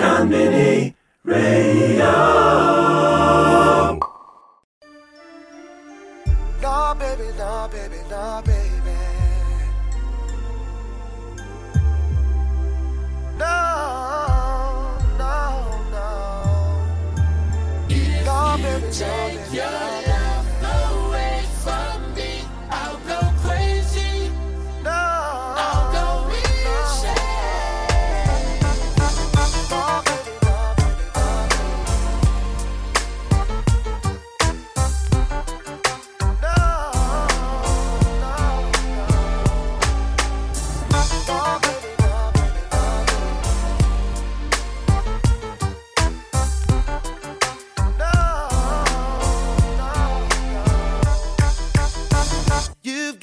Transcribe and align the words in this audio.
Konbini 0.00 0.94
Radio. 1.24 2.16
Nah, 6.62 6.94
baby, 6.94 7.28
nah, 7.36 7.68
baby, 7.68 8.00
nah, 8.08 8.40
baby. 8.40 8.69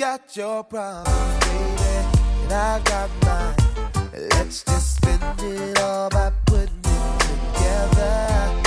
got 0.08 0.38
your 0.38 0.64
problems, 0.64 1.46
baby, 1.46 2.08
and 2.44 2.54
I 2.54 2.80
got 2.86 3.10
mine. 3.26 3.56
Let's 4.32 4.64
just 4.64 4.96
spend 4.96 5.22
it 5.42 5.78
all 5.82 6.10
by 6.10 6.32
putting 6.46 6.80
it 6.86 7.20
together. 7.54 8.67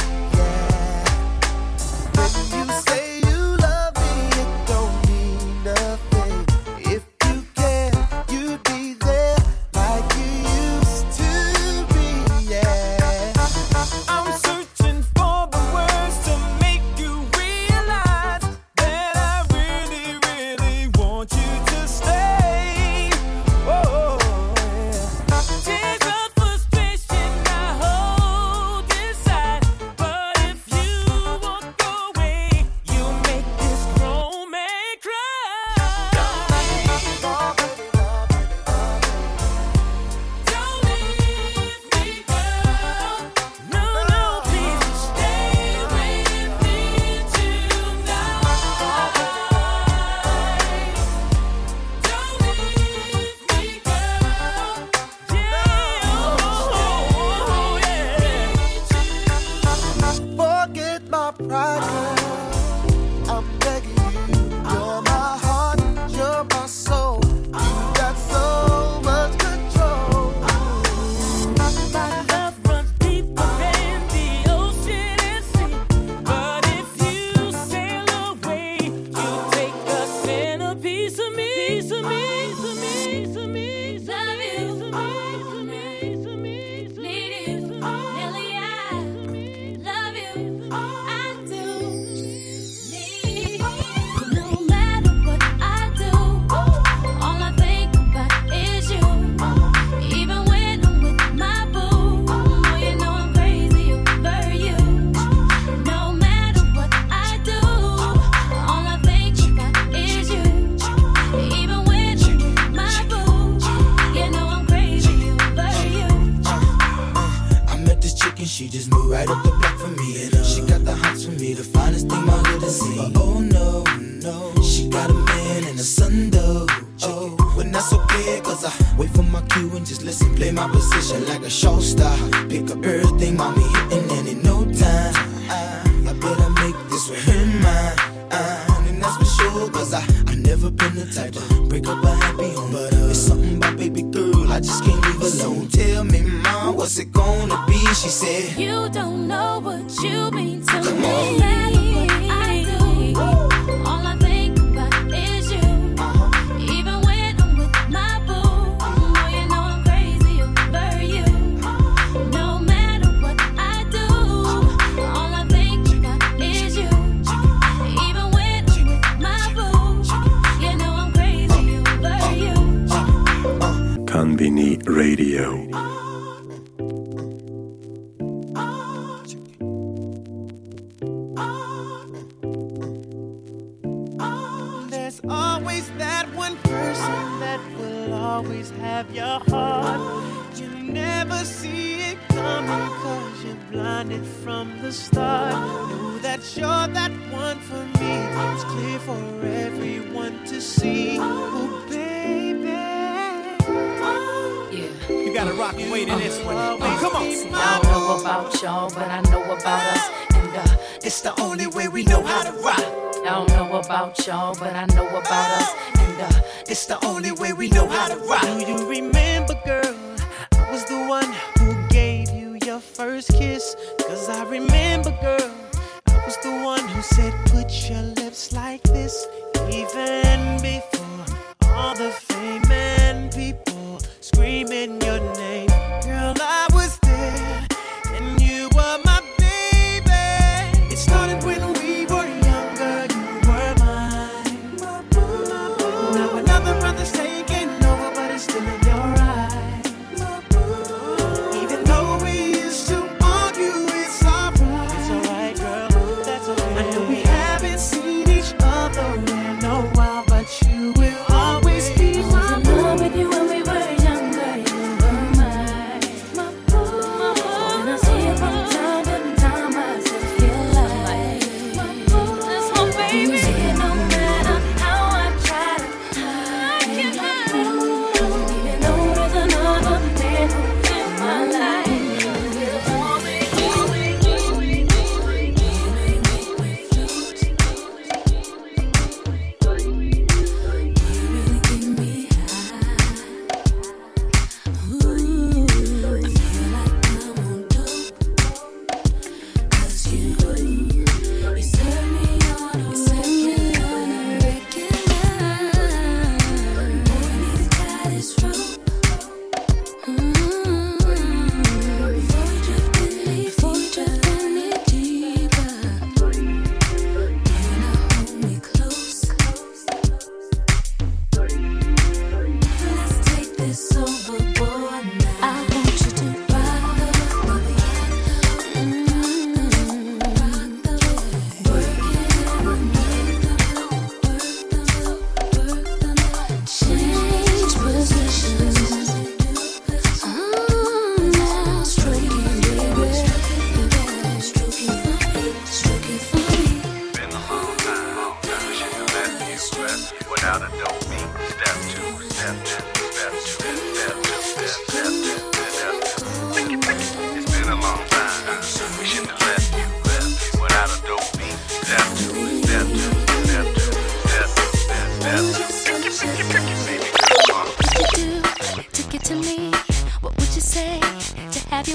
show, 214.31 214.55
but 214.61 214.69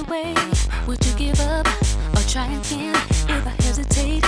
Would 0.08 1.04
you 1.04 1.14
give 1.18 1.40
up 1.40 1.66
or 2.14 2.22
try 2.30 2.46
again 2.46 2.96
if 3.28 3.48
I 3.48 3.54
hesitate 3.64 4.24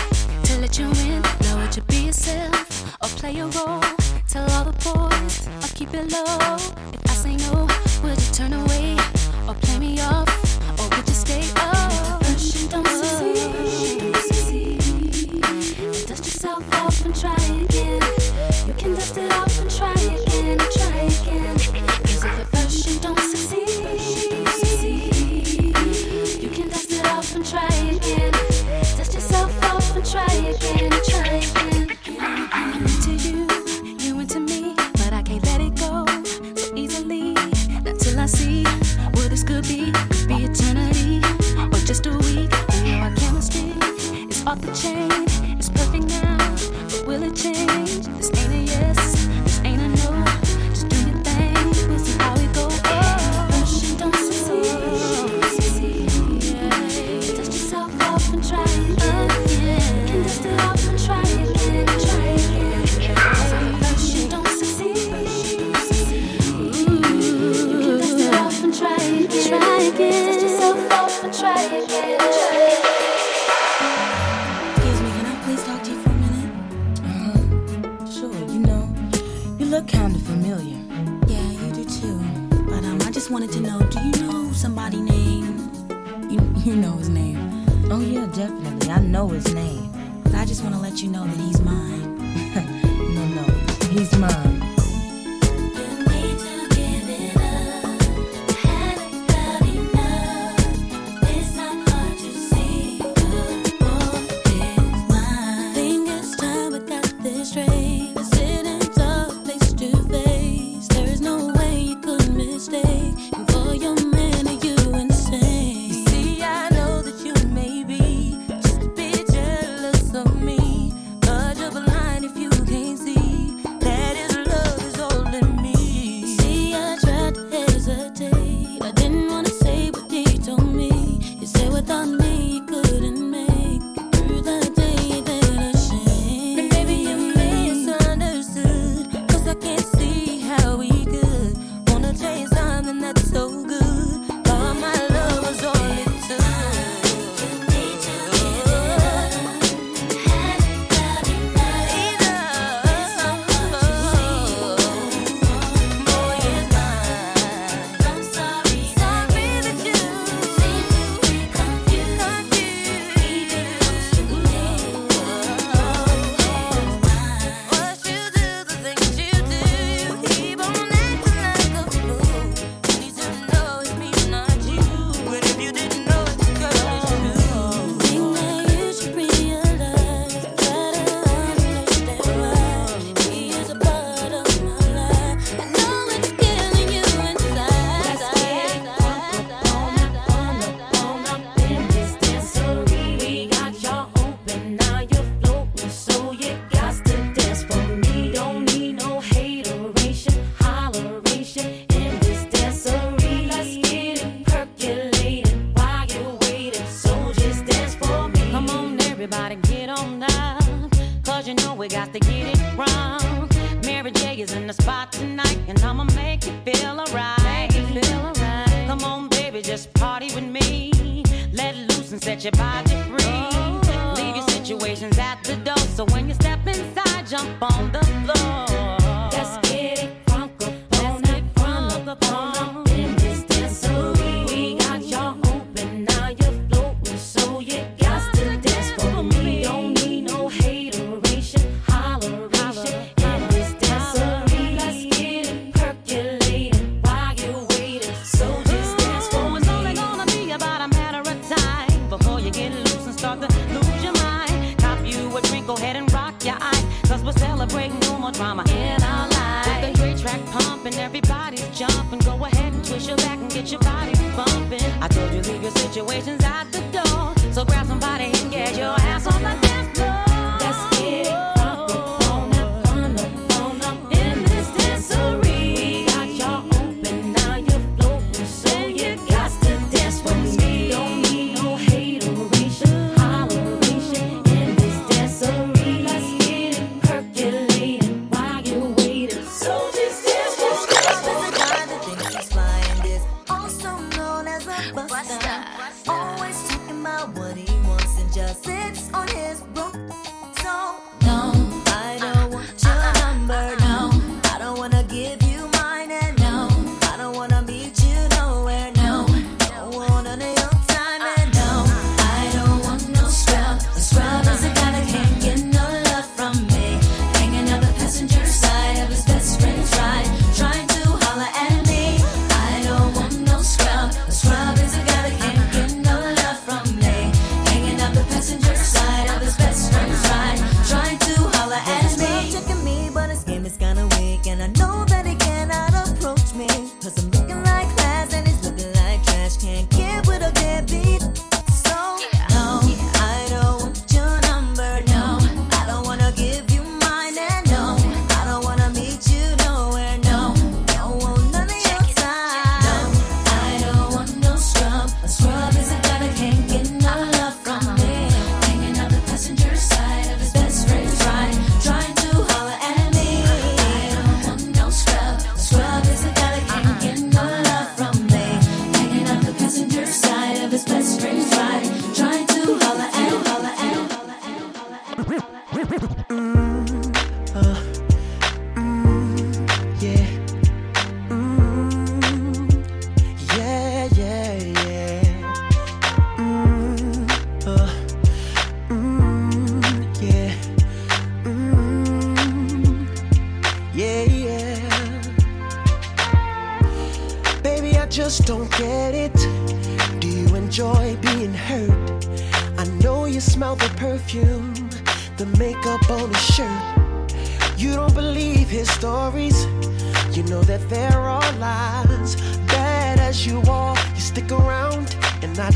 to 0.45 0.57
let 0.59 0.79
you 0.79 0.85
in? 0.85 1.21
Now 1.41 1.61
would 1.61 1.75
you 1.75 1.83
be 1.83 2.07
yourself 2.07 2.95
or 3.03 3.09
play 3.09 3.37
a 3.39 3.45
role? 3.45 3.83
Tell 4.27 4.49
all 4.53 4.65
the 4.65 4.73
boys 4.83 5.47
I 5.47 5.67
keep 5.75 5.93
it 5.93 6.11
low. 6.11 6.96
he's 93.97 94.15
mine. 94.19 94.46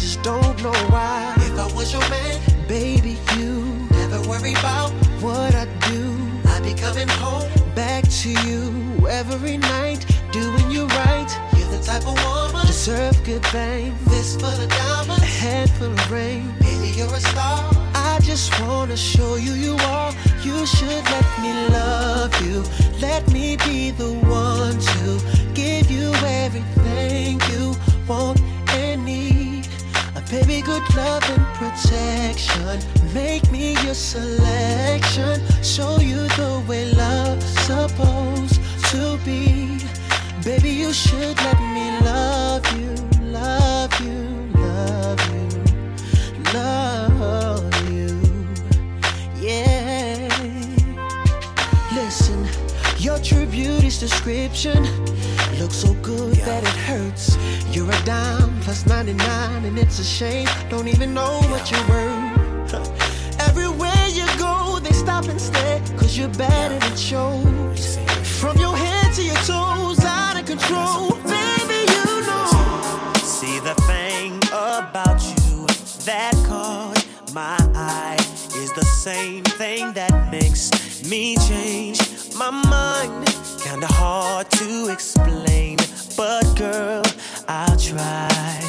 Just 0.01 0.23
don't 0.23 0.63
know 0.63 0.73
why. 0.89 1.31
If 1.37 1.59
I 1.59 1.71
was 1.75 1.93
your 1.93 2.01
man, 2.09 2.39
baby, 2.67 3.17
you 3.37 3.87
never 3.91 4.19
worry 4.27 4.53
about 4.53 4.89
what 5.21 5.53
I 5.53 5.65
do. 5.89 6.17
I'd 6.49 6.63
be 6.63 6.73
coming 6.73 7.07
home 7.07 7.47
back 7.75 8.03
to 8.21 8.29
you 8.47 9.07
every 9.07 9.57
night, 9.57 10.03
doing 10.31 10.71
you 10.71 10.87
right. 10.87 11.29
You're 11.55 11.69
the 11.69 11.83
type 11.85 12.07
of 12.07 12.17
woman 12.25 12.65
deserve 12.65 13.23
good 13.23 13.45
fame. 13.47 13.93
This 14.07 14.35
full 14.37 14.49
of 14.49 14.69
diamonds, 14.69 15.21
a 15.21 15.25
head 15.25 15.69
full 15.69 15.91
of 15.91 16.11
rain. 16.11 16.51
Baby, 16.61 16.97
you're 16.97 17.13
a 17.13 17.19
star. 17.19 17.71
I 17.93 18.19
just 18.23 18.59
wanna 18.59 18.97
show 18.97 19.35
you 19.35 19.53
you 19.53 19.75
are. 19.93 20.11
You 20.41 20.65
should 20.65 21.03
let 21.13 21.27
me 21.43 21.51
love 21.69 22.33
you. 22.41 22.63
Let 22.99 23.31
me 23.31 23.55
be 23.57 23.91
the 23.91 24.13
one 24.25 24.79
to 24.79 25.53
give 25.53 25.91
you 25.91 26.11
everything 26.25 27.39
you 27.51 27.75
want 28.07 28.41
baby, 30.31 30.61
good 30.61 30.83
love 30.95 31.23
and 31.29 31.45
protection. 31.59 32.79
Make 33.13 33.51
me 33.51 33.73
your 33.83 33.93
selection. 33.93 35.41
Show 35.61 35.99
you 35.99 36.21
the 36.39 36.63
way 36.67 36.89
love's 36.93 37.45
supposed 37.67 38.61
to 38.91 39.19
be. 39.25 39.77
Baby, 40.43 40.69
you 40.69 40.93
should 40.93 41.35
let 41.43 41.59
me 41.75 41.99
love 42.05 42.65
you, 42.79 42.95
love 43.23 43.93
you, 43.99 44.19
love 44.55 45.21
you, 45.33 45.47
love 46.53 47.91
you. 47.91 48.21
Yeah. 49.37 50.29
Listen, 51.93 52.47
your 52.97 53.19
true 53.19 53.45
beauty's 53.47 53.99
description 53.99 54.81
looks 55.59 55.75
so 55.75 55.93
good 55.95 56.35
that 56.35 56.63
it 56.63 56.77
hurts. 56.87 57.35
You're 57.71 57.89
a 57.89 58.03
dime 58.03 58.59
plus 58.61 58.85
99, 58.85 59.63
and 59.63 59.79
it's 59.79 59.99
a 59.99 60.03
shame. 60.03 60.47
Don't 60.69 60.89
even 60.89 61.13
know 61.13 61.39
what 61.49 61.71
you're 61.71 61.87
worth. 61.87 63.39
Everywhere 63.39 64.07
you 64.09 64.25
go, 64.37 64.79
they 64.79 64.91
stop 64.91 65.25
and 65.29 65.39
stare, 65.39 65.79
cause 65.97 66.17
you're 66.17 66.35
bad 66.35 66.73
and 66.73 66.83
it 66.91 66.99
shows. 66.99 67.97
From 68.41 68.57
your 68.57 68.75
head 68.75 69.13
to 69.13 69.23
your 69.23 69.41
toes, 69.47 70.03
out 70.03 70.37
of 70.37 70.45
control. 70.45 71.11
Baby, 71.23 71.81
you 71.95 72.21
know. 72.27 73.13
See 73.23 73.59
the 73.59 73.75
thing 73.87 74.35
about 74.51 75.23
you 75.23 75.65
that 76.05 76.33
caught 76.45 77.05
my 77.33 77.57
eye 77.73 78.17
is 78.57 78.73
the 78.73 78.83
same 78.83 79.43
thing 79.43 79.93
that 79.93 80.29
makes 80.29 81.03
me 81.09 81.37
change 81.47 81.99
my 82.35 82.51
mind. 82.51 83.27
Kinda 83.63 83.87
hard 83.87 84.49
to 84.51 84.89
explain, 84.89 85.77
but 86.17 86.43
girl, 86.57 87.03
I'll 87.47 87.77
try. 87.77 88.61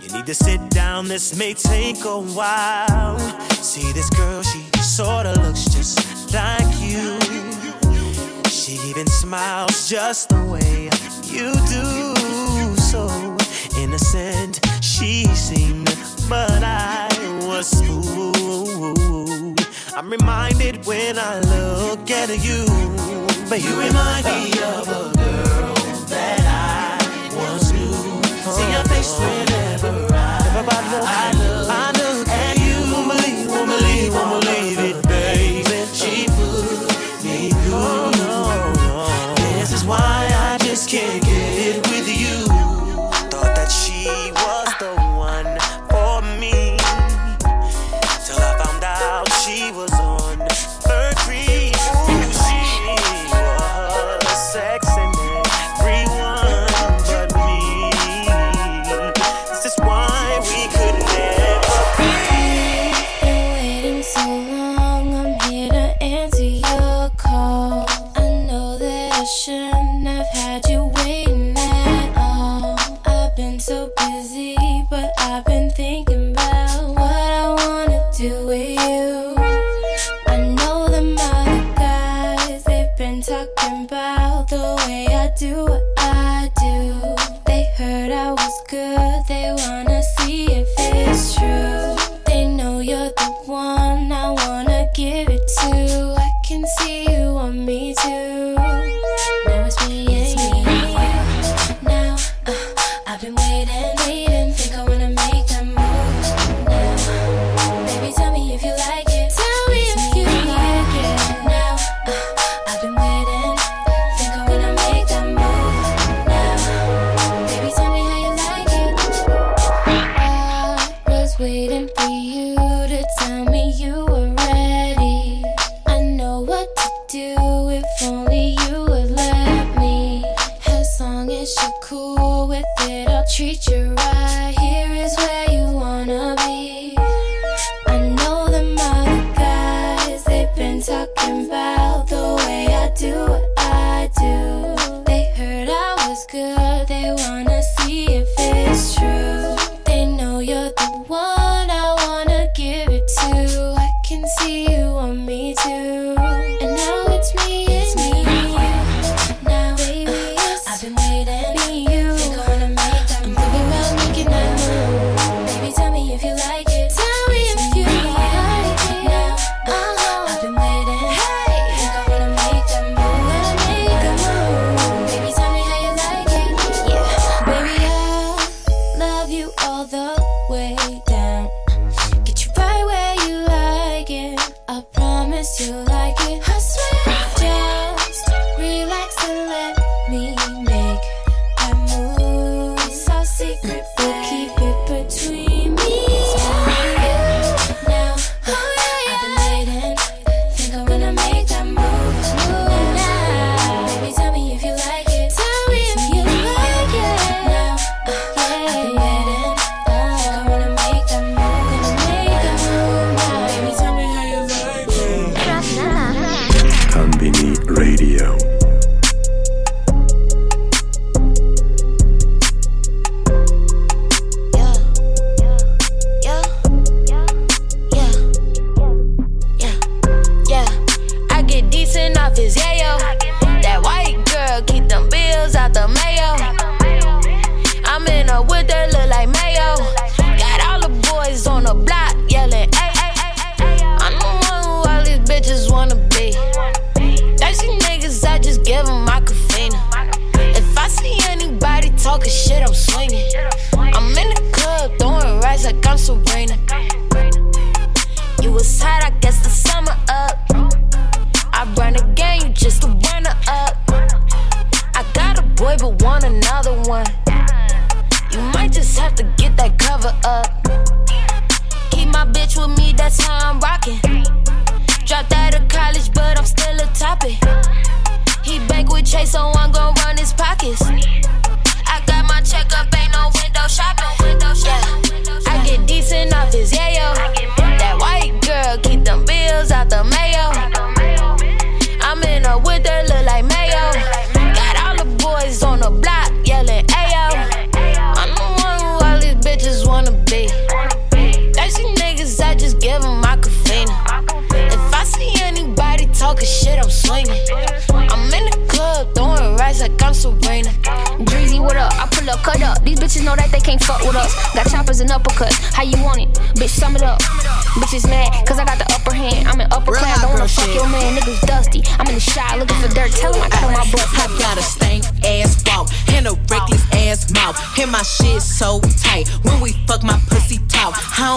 You 0.00 0.08
need 0.10 0.26
to 0.26 0.34
sit 0.34 0.70
down, 0.70 1.08
this 1.08 1.36
may 1.36 1.54
take 1.54 2.04
a 2.04 2.20
while. 2.20 3.18
See 3.50 3.92
this 3.92 4.10
girl, 4.10 4.42
she 4.42 4.64
sorta 4.82 5.32
looks 5.40 5.64
just 5.64 6.32
like 6.32 6.66
you. 6.80 7.18
She 8.50 8.74
even 8.88 9.06
smiles 9.06 9.88
just 9.88 10.28
the 10.28 10.42
way 10.44 10.90
you 11.24 11.52
do. 11.68 12.76
So 12.76 13.08
innocent 13.78 14.60
she 14.80 15.24
seemed, 15.34 15.96
but 16.28 16.62
I 16.62 17.08
was 17.46 17.72
fooled. 17.82 19.60
I'm 19.96 20.10
reminded 20.10 20.84
when 20.86 21.18
I 21.18 21.40
look 21.40 22.10
at 22.10 22.28
you, 22.44 22.66
but 23.48 23.62
you 23.62 23.80
remind 23.80 24.26
me 24.26 24.52
of 24.62 24.88
a 24.88 25.13
See 29.14 29.44
your 31.38 31.43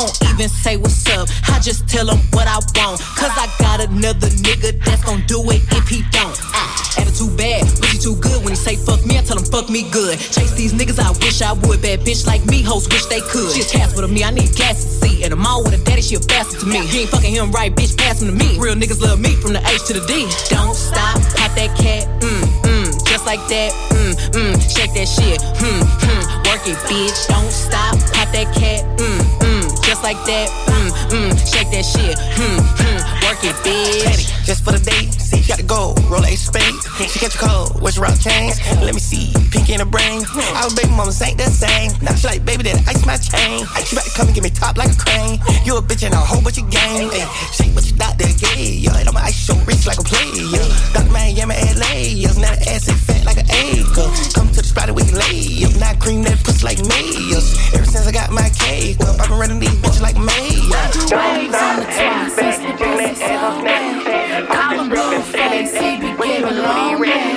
don't 0.08 0.34
even 0.34 0.50
say 0.50 0.78
what's 0.78 1.06
up. 1.12 1.28
I 1.48 1.60
just 1.60 1.88
tell 1.88 2.08
him 2.08 2.20
what 2.32 2.48
I 2.48 2.56
want. 2.76 3.02
Cause 3.20 3.34
I 3.36 3.52
got 3.60 3.82
another 3.82 4.28
nigga 4.44 4.80
that's 4.84 5.04
gon' 5.04 5.24
do 5.28 5.44
it 5.52 5.62
if 5.74 5.88
he 5.88 6.04
don't. 6.12 6.38
Ah, 6.54 6.72
attitude 6.98 7.36
bad, 7.38 7.66
but 7.82 7.98
pussy 7.98 7.98
too 7.98 8.16
good. 8.22 8.44
When 8.44 8.50
he 8.50 8.56
say 8.56 8.76
fuck 8.76 9.06
me, 9.06 9.18
I 9.18 9.22
tell 9.22 9.38
him 9.38 9.46
fuck 9.46 9.70
me 9.70 9.90
good. 9.92 10.20
Chase 10.20 10.54
these 10.56 10.74
niggas, 10.74 11.00
I 11.00 11.12
wish 11.24 11.42
I 11.42 11.54
would. 11.54 11.82
Bad 11.82 12.02
bitch 12.02 12.26
like 12.26 12.46
me, 12.46 12.62
hoes 12.62 12.88
wish 12.90 13.06
they 13.06 13.22
could. 13.22 13.52
She's 13.54 13.72
cast 13.72 13.96
with 13.96 14.10
me, 14.12 14.24
I 14.24 14.32
need 14.32 14.56
gas 14.56 14.84
to 14.84 14.90
see. 15.08 15.24
And 15.24 15.34
I'm 15.34 15.64
with 15.64 15.74
a 15.74 15.84
daddy, 15.84 16.02
she 16.02 16.16
a 16.16 16.20
bastard 16.20 16.62
to 16.62 16.66
me. 16.66 16.80
You 16.88 17.02
ain't 17.02 17.10
fucking 17.10 17.34
him 17.34 17.52
right, 17.52 17.74
bitch, 17.74 17.98
pass 17.98 18.22
him 18.22 18.28
to 18.28 18.34
me. 18.34 18.58
Real 18.60 18.76
niggas 18.76 19.02
love 19.02 19.20
me 19.20 19.36
from 19.36 19.54
the 19.54 19.62
H 19.68 19.86
to 19.88 19.94
the 19.94 20.04
D. 20.08 20.28
Don't 20.50 20.76
stop, 20.76 21.20
pop 21.36 21.52
that 21.56 21.72
cat, 21.78 22.08
mm, 22.22 22.44
mm, 22.64 22.88
just 23.08 23.26
like 23.26 23.42
that, 23.50 23.72
mm, 23.92 24.14
mm, 24.32 24.54
shake 24.72 24.94
that 24.94 25.08
shit, 25.08 25.42
hmm, 25.42 25.82
hmm, 25.84 26.24
work 26.48 26.64
it, 26.68 26.78
bitch. 26.88 27.28
Don't 27.28 27.52
stop, 27.52 27.98
pop 28.14 28.30
that 28.32 28.54
cat, 28.54 28.84
mm, 29.00 29.27
just 29.88 30.04
like 30.04 30.20
that, 30.26 30.50
mm, 30.68 30.92
mm, 31.16 31.32
shake 31.48 31.72
that 31.72 31.86
shit, 31.88 32.20
hmm, 32.20 32.60
hmm, 32.60 33.00
work 33.24 33.40
it, 33.40 33.56
bitch. 33.64 34.28
Just 34.44 34.66
for 34.66 34.74
the 34.74 34.84
date, 34.84 35.14
got 35.46 35.60
to 35.60 35.66
go. 35.66 35.94
Roll 36.10 36.26
a 36.26 36.36
spade. 36.36 36.74
She 36.98 37.20
catch 37.20 37.36
a 37.36 37.38
cold. 37.38 37.82
What's 37.82 37.98
rock 37.98 38.18
chains? 38.20 38.58
Let 38.82 38.94
me 38.94 39.00
see. 39.00 39.34
Pink 39.52 39.70
in 39.70 39.80
the 39.80 39.86
brain. 39.86 40.24
Our 40.58 40.72
baby 40.74 40.90
mamas 40.96 41.22
ain't 41.22 41.38
the 41.38 41.52
same. 41.52 41.92
Now 42.02 42.16
she 42.16 42.28
like, 42.28 42.46
baby, 42.46 42.64
that 42.64 42.88
ice 42.88 43.06
my 43.06 43.18
chain. 43.18 43.68
She 43.86 43.96
about 43.96 44.06
to 44.06 44.12
come 44.16 44.28
and 44.28 44.36
give 44.36 44.44
me 44.44 44.50
top 44.50 44.78
like 44.78 44.92
a 44.92 44.98
crane. 44.98 45.40
You 45.66 45.78
a 45.78 45.82
bitch 45.82 46.04
and 46.06 46.14
a 46.14 46.18
whole 46.18 46.42
bunch 46.42 46.58
of 46.58 46.70
game. 46.70 47.12
Shake 47.54 47.76
what 47.76 47.86
you 47.86 47.96
got 47.98 48.18
that 48.18 48.34
gay. 48.40 48.82
Yeah, 48.82 48.98
and 48.98 49.10
I'ma 49.10 49.20
ice 49.28 49.48
your 49.48 49.58
wrist 49.68 49.86
like 49.86 50.00
a 50.00 50.06
player. 50.06 50.64
Dr. 50.94 51.12
Miami, 51.12 51.56
LA. 51.78 52.08
Yeah, 52.16 52.34
now 52.40 52.56
the 52.56 52.66
ass 52.72 52.88
is 52.88 53.00
fat 53.06 53.26
like 53.26 53.38
an 53.38 53.50
acre. 53.52 54.10
Come 54.34 54.50
to 54.56 54.62
the 54.62 54.68
spot 54.68 54.90
we 54.92 55.04
can 55.04 55.20
lay 55.20 55.66
up. 55.66 55.76
Now 55.78 55.94
cream 56.00 56.24
that 56.24 56.40
pussy 56.44 56.64
like 56.66 56.80
mayors. 56.88 57.54
Ever 57.74 57.86
since 57.86 58.08
I 58.08 58.12
got 58.12 58.32
my 58.32 58.50
cake 58.50 59.00
up, 59.02 59.20
I've 59.20 59.30
been 59.30 59.38
running 59.38 59.60
these 59.60 59.76
bitches 59.82 60.02
like 60.02 60.16
the 60.16 60.26
since 62.32 62.58
the 62.58 62.72
pussy 62.78 63.16
so 63.16 63.64
wet. 63.64 64.08
Call 64.08 64.17
him 64.46 64.90
Blueface, 64.90 65.74
he 65.82 66.00
be 66.00 66.16
giving 66.18 66.58
long. 66.58 67.37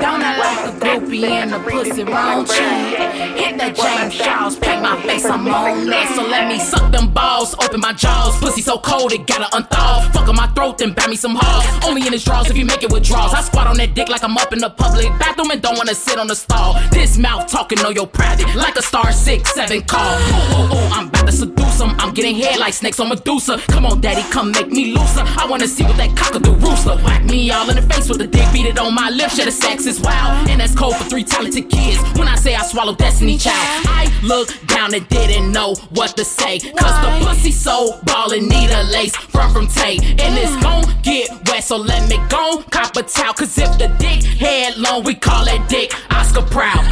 Don't 0.00 0.22
I 0.22 0.36
like 0.38 0.74
a 0.74 0.78
groupie 0.78 1.24
and 1.24 1.52
the 1.52 1.58
pussy 1.58 2.04
wrong 2.04 2.44
chain? 2.46 3.36
Hit 3.36 3.58
that 3.58 3.74
James 3.76 4.14
Charles, 4.14 4.58
paint 4.58 4.82
my 4.82 5.00
face, 5.02 5.24
I'm 5.24 5.46
on 5.48 5.86
that. 5.86 6.12
So 6.14 6.22
let 6.22 6.48
me 6.48 6.58
suck 6.58 6.90
them 6.92 7.12
balls, 7.12 7.54
open 7.62 7.80
my 7.80 7.92
jaws. 7.92 8.38
Pussy 8.38 8.62
so 8.62 8.78
cold 8.78 9.12
it 9.12 9.26
gotta 9.26 9.48
unthaw. 9.56 10.12
Fuck 10.12 10.28
on 10.28 10.36
my 10.36 10.48
throat, 10.48 10.78
then 10.78 10.92
buy 10.92 11.06
me 11.06 11.16
some 11.16 11.34
hogs. 11.34 11.86
Only 11.86 12.06
in 12.06 12.12
his 12.12 12.24
drawers 12.24 12.50
if 12.50 12.56
you 12.56 12.64
make 12.64 12.82
it 12.82 12.92
with 12.92 13.04
draws. 13.04 13.32
I 13.32 13.40
squat 13.40 13.66
on 13.66 13.76
that 13.78 13.94
dick 13.94 14.08
like 14.08 14.22
I'm 14.22 14.36
up 14.36 14.52
in 14.52 14.58
the 14.58 14.70
public 14.70 15.08
bathroom 15.18 15.50
and 15.50 15.62
don't 15.62 15.76
wanna 15.76 15.94
sit 15.94 16.18
on 16.18 16.26
the 16.26 16.36
stall. 16.36 16.74
This 16.90 17.16
mouth 17.16 17.50
talking, 17.50 17.80
know 17.82 17.90
your 17.90 18.06
private 18.06 18.54
like 18.54 18.76
a 18.76 18.82
star 18.82 19.12
six 19.12 19.54
seven 19.54 19.82
call. 19.82 20.18
Ooh, 20.18 20.74
ooh, 20.74 20.74
ooh, 20.74 20.88
I'm 20.92 21.08
about 21.08 21.26
to 21.26 21.32
seduce 21.32 21.80
him. 21.80 21.90
I'm 21.98 22.12
getting 22.12 22.36
head 22.36 22.58
like 22.58 22.74
snakes 22.74 23.00
on 23.00 23.08
Medusa. 23.08 23.58
Come 23.68 23.86
on, 23.86 24.00
daddy, 24.00 24.22
come 24.30 24.52
make 24.52 24.68
me 24.68 24.92
looser. 24.92 25.24
I 25.24 25.46
wanna 25.48 25.68
see 25.68 25.84
what 25.84 25.96
that 25.96 26.10
cockadoo 26.10 26.60
rooster. 26.60 26.96
Whack 27.04 27.24
me 27.24 27.50
all 27.50 27.68
in 27.70 27.76
the 27.76 27.82
face 27.82 28.08
with 28.08 28.20
a 28.20 28.26
dick, 28.26 28.46
beat 28.52 28.66
it 28.66 28.78
on 28.78 28.94
my 28.94 29.10
lips. 29.10 29.36
The 29.36 29.52
sex 29.66 29.86
is 29.86 30.00
wild, 30.00 30.48
and 30.48 30.60
that's 30.60 30.74
cold 30.74 30.96
for 30.96 31.04
three 31.04 31.24
talented 31.24 31.68
kids. 31.68 31.98
When 32.18 32.28
I 32.28 32.36
say 32.36 32.54
I 32.54 32.62
swallow 32.62 32.94
destiny 32.94 33.36
child, 33.36 33.86
I 34.00 34.02
look 34.22 34.48
down 34.66 34.94
and 34.94 35.06
didn't 35.08 35.50
know 35.52 35.74
what 35.90 36.16
to 36.16 36.24
say. 36.24 36.60
Cause 36.60 36.96
the 37.04 37.10
pussy 37.24 37.50
so 37.50 37.98
ballin' 38.04 38.48
need 38.48 38.70
a 38.70 38.82
lace 38.96 39.16
from 39.16 39.52
from 39.52 39.66
Tay. 39.66 39.96
And 40.22 40.32
it's 40.42 40.56
gon' 40.62 40.84
get 41.02 41.28
wet, 41.48 41.64
so 41.64 41.76
let 41.76 42.08
me 42.08 42.18
go 42.28 42.62
cop 42.70 42.96
a 42.96 43.02
towel. 43.02 43.34
Cause 43.34 43.58
if 43.58 43.72
the 43.78 43.88
dick 43.98 44.22
head 44.24 44.76
long, 44.76 45.02
we 45.04 45.14
call 45.14 45.44
it 45.48 45.60
dick 45.68 45.92
Oscar 46.10 46.42
proud. 46.42 46.84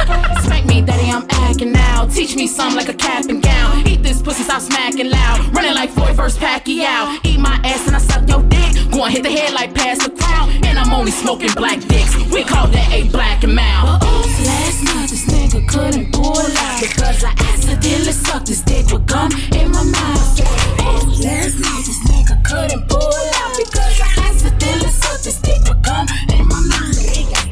Spank 0.43 0.65
me, 0.65 0.81
daddy, 0.81 1.09
I'm 1.09 1.25
acting 1.29 1.71
now. 1.71 2.07
Teach 2.07 2.35
me 2.35 2.47
something 2.47 2.77
like 2.77 2.89
a 2.89 2.97
cap 3.07 3.25
and 3.29 3.41
gown. 3.41 3.87
Eat 3.87 4.03
this 4.05 4.21
pussy, 4.21 4.43
stop 4.43 4.61
smacking 4.61 5.09
loud. 5.09 5.53
Running 5.53 5.73
like 5.73 5.89
Floyd 5.89 6.15
versus 6.15 6.37
Pacquiao. 6.39 7.19
Eat 7.23 7.39
my 7.39 7.59
ass 7.63 7.87
and 7.87 7.95
I 7.95 7.99
suck 7.99 8.27
your 8.29 8.43
dick. 8.43 8.91
Go 8.91 9.03
and 9.05 9.13
hit 9.13 9.23
the 9.23 9.31
head 9.31 9.53
like 9.53 9.73
pass 9.73 9.97
the 10.03 10.11
crown. 10.11 10.49
And 10.63 10.77
I'm 10.79 10.93
only 10.93 11.11
smoking 11.11 11.51
black 11.55 11.79
dicks. 11.81 12.15
We 12.31 12.43
call 12.43 12.67
that 12.67 12.89
a 12.93 13.09
black 13.09 13.43
and 13.43 13.55
mouth. 13.55 14.01
Oops, 14.03 14.45
last 14.45 14.83
night 14.83 15.09
this 15.09 15.25
nigga 15.25 15.67
couldn't 15.67 16.13
pull 16.13 16.37
out 16.37 16.79
because 16.79 17.23
I 17.23 17.31
accidentally 17.51 18.13
sucked 18.13 18.47
his 18.47 18.61
dick 18.61 18.85
with 18.91 19.05
gum 19.07 19.31
in 19.51 19.71
my 19.71 19.83
mouth. 19.83 20.39
Oops, 20.39 21.25
last 21.25 21.59
night 21.59 21.83
this 21.85 21.99
nigga 22.07 22.37
couldn't 22.45 22.87
pull 22.87 23.25
out 23.41 23.57
because 23.57 23.95
I 24.01 24.29
accidentally 24.29 24.91
sucked 24.91 25.25
his 25.25 25.39
dick 25.41 25.61
with 25.67 25.81
gum 25.81 26.07
in 26.29 26.47
my 26.47 26.61
mouth. 26.61 26.93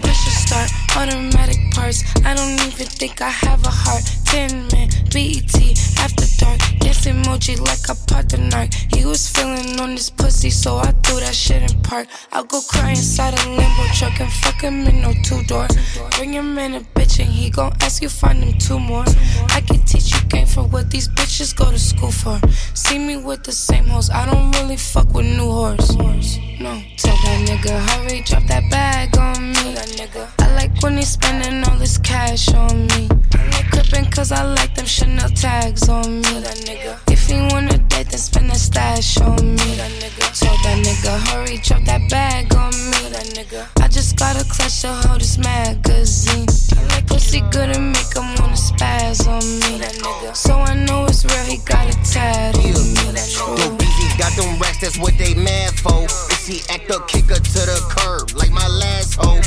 Push 0.01 0.27
a 0.27 0.31
start, 0.45 0.69
automatic 0.95 1.57
parts. 1.73 2.03
I 2.23 2.35
don't 2.35 2.59
even 2.67 2.87
think 2.87 3.21
I 3.21 3.29
have 3.29 3.65
a 3.65 3.71
heart. 3.71 4.03
Tin 4.25 4.67
man, 4.71 4.89
BET, 5.13 5.72
after 6.43 6.77
dark. 6.79 6.83
Emoji 7.03 7.59
like 7.59 7.89
I 7.89 7.95
popped 8.07 8.29
the 8.29 8.37
narc. 8.37 8.73
He 8.95 9.05
was 9.05 9.29
feeling 9.29 9.79
on 9.79 9.95
this 9.95 10.09
pussy, 10.09 10.49
so 10.49 10.77
I 10.77 10.91
threw 11.03 11.19
that 11.19 11.35
shit 11.35 11.61
in 11.61 11.81
park. 11.81 12.07
I'll 12.31 12.45
go 12.45 12.61
cry 12.61 12.91
inside 12.91 13.33
a 13.33 13.49
limbo 13.49 13.85
truck 13.93 14.19
and 14.21 14.31
fuck 14.31 14.61
him 14.61 14.87
in 14.87 15.01
no 15.01 15.13
two 15.23 15.43
door. 15.43 15.67
Bring 16.15 16.33
him 16.33 16.57
in 16.57 16.75
a 16.75 16.79
bitch 16.79 17.19
and 17.19 17.29
he 17.29 17.49
gon' 17.49 17.73
ask 17.81 18.01
you 18.01 18.09
find 18.09 18.43
him 18.43 18.57
two 18.57 18.79
more. 18.79 19.03
I 19.49 19.61
can 19.67 19.83
teach 19.83 20.13
you 20.13 20.21
game 20.29 20.47
for 20.47 20.63
what 20.63 20.89
these 20.91 21.09
bitches 21.09 21.55
go 21.55 21.69
to 21.71 21.79
school 21.79 22.11
for. 22.11 22.39
See 22.73 22.97
me 22.99 23.17
with 23.17 23.43
the 23.43 23.51
same 23.51 23.85
hoes, 23.85 24.09
I 24.09 24.25
don't 24.25 24.51
really 24.55 24.77
fuck 24.77 25.13
with 25.13 25.25
new 25.25 25.51
whores. 25.57 25.89
No, 26.59 26.81
tell 26.97 27.17
that 27.23 27.39
nigga 27.47 27.75
hurry, 27.89 28.21
drop 28.21 28.43
that 28.47 28.69
bag 28.71 29.17
on 29.17 29.51
me. 29.51 29.75
I 30.39 30.55
like 30.55 30.81
when 30.81 30.97
he 30.97 31.03
spending 31.03 31.63
all 31.65 31.77
this 31.77 31.97
cash 31.97 32.53
on 32.53 32.87
me. 32.87 33.09
They 33.31 33.63
clipping 33.71 34.09
cause 34.11 34.31
I 34.31 34.43
like 34.43 34.73
them 34.75 34.85
Chanel 34.85 35.29
tags 35.29 35.89
on 35.89 36.21
me. 36.21 36.32
If 36.35 37.27
he 37.27 37.39
wanna 37.53 37.77
date, 37.77 38.09
then 38.09 38.17
spend 38.17 38.49
that 38.49 38.57
stash 38.57 39.19
on 39.21 39.55
me. 39.55 39.77
Tell 40.33 40.57
that 40.63 40.81
nigga 40.81 41.19
hurry, 41.29 41.57
drop 41.57 41.83
that 41.85 42.09
bag 42.09 42.53
on 42.55 42.73
me. 42.89 43.13
I 43.79 43.87
just 43.87 44.17
got 44.17 44.41
a 44.41 44.43
clutch 44.43 44.81
to 44.81 44.93
hold 44.93 45.21
this 45.21 45.37
magazine. 45.37 46.47
I 46.75 46.95
like 46.95 47.05
pussy 47.05 47.41
good 47.51 47.69
and 47.69 47.91
make 47.93 48.15
him 48.15 48.25
wanna 48.39 48.57
spaz 48.57 49.27
on 49.27 49.45
me. 49.61 50.33
So 50.33 50.55
I 50.55 50.73
know 50.73 51.05
it's 51.05 51.23
real, 51.23 51.43
he 51.45 51.57
got 51.57 51.85
a 51.87 51.93
tattoo. 52.01 52.61
Yo, 52.61 53.77
BZ 53.77 54.17
got 54.17 54.35
them 54.35 54.59
racks, 54.59 54.81
that's 54.81 54.97
what 54.97 55.15
they 55.19 55.35
mad 55.35 55.73
for. 55.79 56.05
If 56.33 56.47
he 56.47 56.61
act 56.73 56.89
up, 56.89 57.07
kick 57.07 57.25
her 57.25 57.35
to 57.35 57.61
the 57.69 57.79
curb, 57.93 58.31
like 58.35 58.51
my 58.51 58.67
last 58.67 59.15
hoe. 59.19 59.39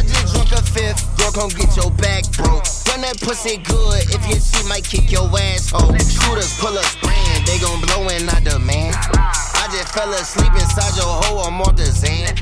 I 0.00 0.02
just 0.02 0.32
drunk 0.32 0.52
a 0.52 0.62
fifth, 0.64 1.04
girl, 1.20 1.30
come 1.32 1.50
get 1.52 1.76
your 1.76 1.90
back 2.00 2.24
broke. 2.32 2.64
Run 2.88 3.04
that 3.04 3.20
pussy 3.20 3.58
good, 3.58 4.00
if 4.08 4.24
you 4.32 4.40
see, 4.40 4.66
might 4.66 4.82
kick 4.82 5.12
your 5.12 5.28
asshole. 5.28 5.92
Shooters 5.92 6.56
pull 6.56 6.72
a 6.72 6.80
spraying, 6.80 7.44
they 7.44 7.60
gon' 7.60 7.84
blow 7.84 8.08
and 8.08 8.24
I 8.32 8.40
demand. 8.40 8.96
I 8.96 9.68
just 9.68 9.92
fell 9.92 10.08
asleep 10.08 10.56
inside 10.56 10.96
your 10.96 11.04
hole, 11.04 11.44
I'm 11.44 11.60
off 11.60 11.76
the 11.76 11.84
Zan. 11.84 12.32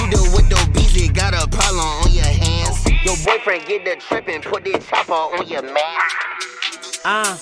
You 0.00 0.16
deal 0.16 0.32
with 0.32 0.48
the 0.48 0.56
BZ, 0.72 1.12
got 1.12 1.36
a 1.36 1.44
problem 1.44 1.84
on 1.84 2.10
your 2.10 2.24
hands. 2.24 2.80
Your 3.04 3.20
boyfriend 3.20 3.68
get 3.68 3.84
the 3.84 4.00
trip 4.00 4.26
and 4.28 4.42
put 4.42 4.64
this 4.64 4.88
chopper 4.88 5.12
on 5.12 5.46
your 5.46 5.60
man. 5.60 6.00
Ah, 7.04 7.38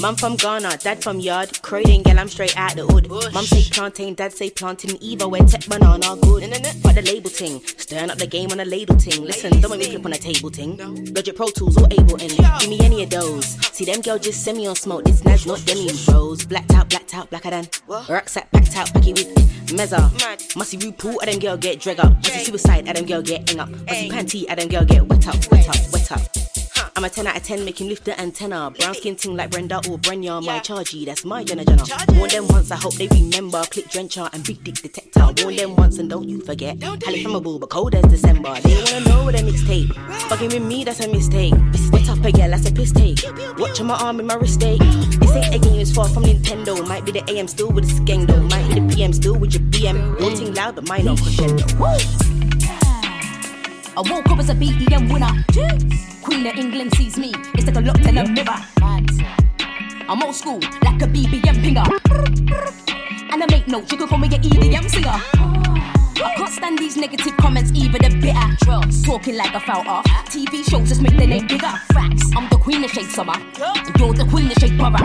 mum 0.00 0.16
from 0.16 0.36
Ghana, 0.36 0.78
dad 0.78 1.02
from 1.02 1.20
yard. 1.20 1.62
Croydon, 1.62 2.02
girl, 2.02 2.18
I'm 2.18 2.28
straight 2.28 2.56
out 2.56 2.74
the 2.76 2.86
hood. 2.86 3.10
Mum 3.10 3.44
say 3.44 3.62
plantain, 3.70 4.14
dad 4.14 4.32
say 4.32 4.50
planting. 4.50 4.96
Either 5.00 5.28
way, 5.28 5.40
tech 5.40 5.66
banana 5.66 6.16
good. 6.22 6.42
But 6.82 6.94
the 6.94 7.02
label 7.02 7.30
ting, 7.30 7.60
stirring 7.64 8.10
up 8.10 8.18
the 8.18 8.26
game 8.26 8.50
on 8.52 8.60
a 8.60 8.64
ladle 8.64 8.96
ting. 8.96 9.24
Listen, 9.24 9.60
don't 9.60 9.70
make 9.70 9.80
me 9.80 9.86
flip 9.86 10.06
on 10.06 10.12
a 10.12 10.18
table 10.18 10.50
ting. 10.50 10.76
Logic 11.14 11.34
Pro 11.34 11.46
Tools 11.48 11.76
or 11.80 11.86
able 11.90 12.16
in 12.16 12.30
Give 12.60 12.68
me 12.68 12.78
any 12.80 13.02
of 13.02 13.10
those. 13.10 13.46
See 13.74 13.84
them 13.84 14.00
girl 14.00 14.18
just 14.18 14.42
send 14.42 14.58
me 14.58 14.66
on 14.66 14.76
smoke. 14.76 15.04
This 15.04 15.24
night's 15.24 15.46
not 15.46 15.64
demi 15.64 15.88
bros. 16.06 16.44
Blacked 16.44 16.72
out, 16.72 16.88
blacked 16.88 17.14
out, 17.14 17.30
blacker 17.30 17.50
than. 17.50 17.68
Rucksack 18.08 18.50
packed 18.50 18.76
out, 18.76 18.92
packy 18.92 19.12
with 19.12 19.34
mezza. 19.68 20.10
Musty 20.56 20.78
RuPaul, 20.78 21.16
at 21.22 21.30
them 21.30 21.38
girl 21.38 21.56
get 21.56 21.80
drag 21.80 22.00
up. 22.00 22.12
Musty 22.14 22.44
suicide, 22.44 22.88
at 22.88 22.96
them 22.96 23.06
girl 23.06 23.22
get 23.22 23.48
hang 23.48 23.60
up. 23.60 23.70
Musty 23.70 24.08
panty, 24.10 24.44
at 24.48 24.58
them 24.58 24.68
girl 24.68 24.84
get 24.84 25.06
wet 25.06 25.26
up, 25.28 25.36
wet 25.50 25.68
up, 25.68 25.92
wet 25.92 26.12
up. 26.12 26.63
I'm 26.96 27.02
a 27.02 27.10
10 27.10 27.26
out 27.26 27.36
of 27.36 27.42
10, 27.42 27.64
make 27.64 27.80
him 27.80 27.88
lift 27.88 28.04
the 28.04 28.18
antenna. 28.20 28.70
Brown 28.70 28.94
skin 28.94 29.16
ting 29.16 29.36
like 29.36 29.50
Brenda 29.50 29.78
or 29.78 29.98
Brenya. 29.98 30.40
My 30.44 30.60
chargy, 30.60 31.04
that's 31.04 31.24
my 31.24 31.42
Jenna 31.42 31.64
Jenna. 31.64 31.82
Warn 32.10 32.30
them 32.30 32.46
once, 32.46 32.70
I 32.70 32.76
hope 32.76 32.94
they 32.94 33.08
remember. 33.08 33.64
Click 33.64 33.86
drencher 33.86 34.32
and 34.32 34.44
big 34.44 34.62
dick 34.62 34.76
detector. 34.76 35.42
Warn 35.42 35.56
them 35.56 35.74
once 35.74 35.98
and 35.98 36.08
don't 36.08 36.28
you 36.28 36.40
forget. 36.42 36.80
Highly 36.80 37.24
flammable, 37.24 37.58
but 37.58 37.70
cold 37.70 37.96
as 37.96 38.04
December. 38.04 38.54
They 38.60 38.76
wanna 38.84 39.08
know 39.08 39.24
what 39.24 39.34
a 39.34 39.42
mixtape. 39.42 39.92
Fucking 40.28 40.50
with 40.50 40.62
me, 40.62 40.84
that's 40.84 41.00
a 41.00 41.08
mistake. 41.08 41.54
This 41.72 41.90
Wet 41.90 42.08
up 42.08 42.24
again, 42.24 42.52
that's 42.52 42.68
a 42.68 42.72
piss 42.72 42.92
take. 42.92 43.18
Watching 43.58 43.86
my 43.86 43.96
arm 43.96 44.20
in 44.20 44.26
my 44.26 44.34
wrist 44.34 44.60
take. 44.60 44.78
This 44.78 45.32
ain't 45.32 45.52
a 45.52 45.58
game, 45.58 45.80
it's 45.80 45.92
far 45.92 46.08
from 46.08 46.22
Nintendo. 46.22 46.86
Might 46.86 47.04
be 47.04 47.10
the 47.10 47.28
AM 47.28 47.48
still 47.48 47.72
with 47.72 47.90
a 47.90 48.26
though. 48.26 48.40
Might 48.42 48.68
be 48.68 48.80
the 48.80 48.94
PM 48.94 49.12
still 49.12 49.34
with 49.36 49.52
your 49.52 49.64
BM. 49.64 50.20
Wanting 50.20 50.54
loud, 50.54 50.76
but 50.76 50.88
mine 50.88 51.06
not 51.06 51.20
crescendo. 51.20 52.43
I 53.96 54.00
woke 54.00 54.28
up 54.28 54.38
as 54.40 54.50
a 54.50 54.54
BEM 54.54 55.08
winner. 55.08 55.30
Queen 56.20 56.44
of 56.48 56.56
England 56.56 56.92
sees 56.96 57.16
me. 57.16 57.32
It's 57.54 57.64
like 57.66 57.76
a 57.76 57.80
look 57.80 58.00
in 58.00 58.18
a 58.18 58.28
mirror. 58.28 58.58
I'm 60.08 60.20
old 60.20 60.34
school, 60.34 60.58
like 60.82 61.00
a 61.00 61.06
BBM 61.06 61.62
pinger. 61.62 61.86
And 63.32 63.40
I 63.40 63.46
make 63.48 63.68
notes, 63.68 63.92
you 63.92 63.98
can 63.98 64.08
call 64.08 64.18
me 64.18 64.26
an 64.26 64.42
EDM 64.42 64.90
singer. 64.90 65.14
I 65.14 66.34
can't 66.36 66.52
stand 66.52 66.78
these 66.80 66.96
negative 66.96 67.36
comments, 67.36 67.70
even 67.72 68.02
the 68.02 68.10
bitter. 68.20 69.06
Talking 69.06 69.36
like 69.36 69.54
a 69.54 69.60
fell 69.60 69.86
off. 69.86 70.04
TV 70.26 70.68
shows 70.68 70.88
just 70.88 71.00
make 71.00 71.16
the 71.16 71.28
name 71.28 71.46
bigger. 71.46 71.72
Facts. 71.92 72.32
I'm 72.34 72.48
the 72.48 72.56
queen 72.56 72.82
of 72.82 72.90
shade 72.90 73.10
summer. 73.10 73.34
You're 73.96 74.12
the 74.12 74.26
queen 74.28 74.50
of 74.50 74.54
shade 74.58 74.76
brother. 74.76 75.04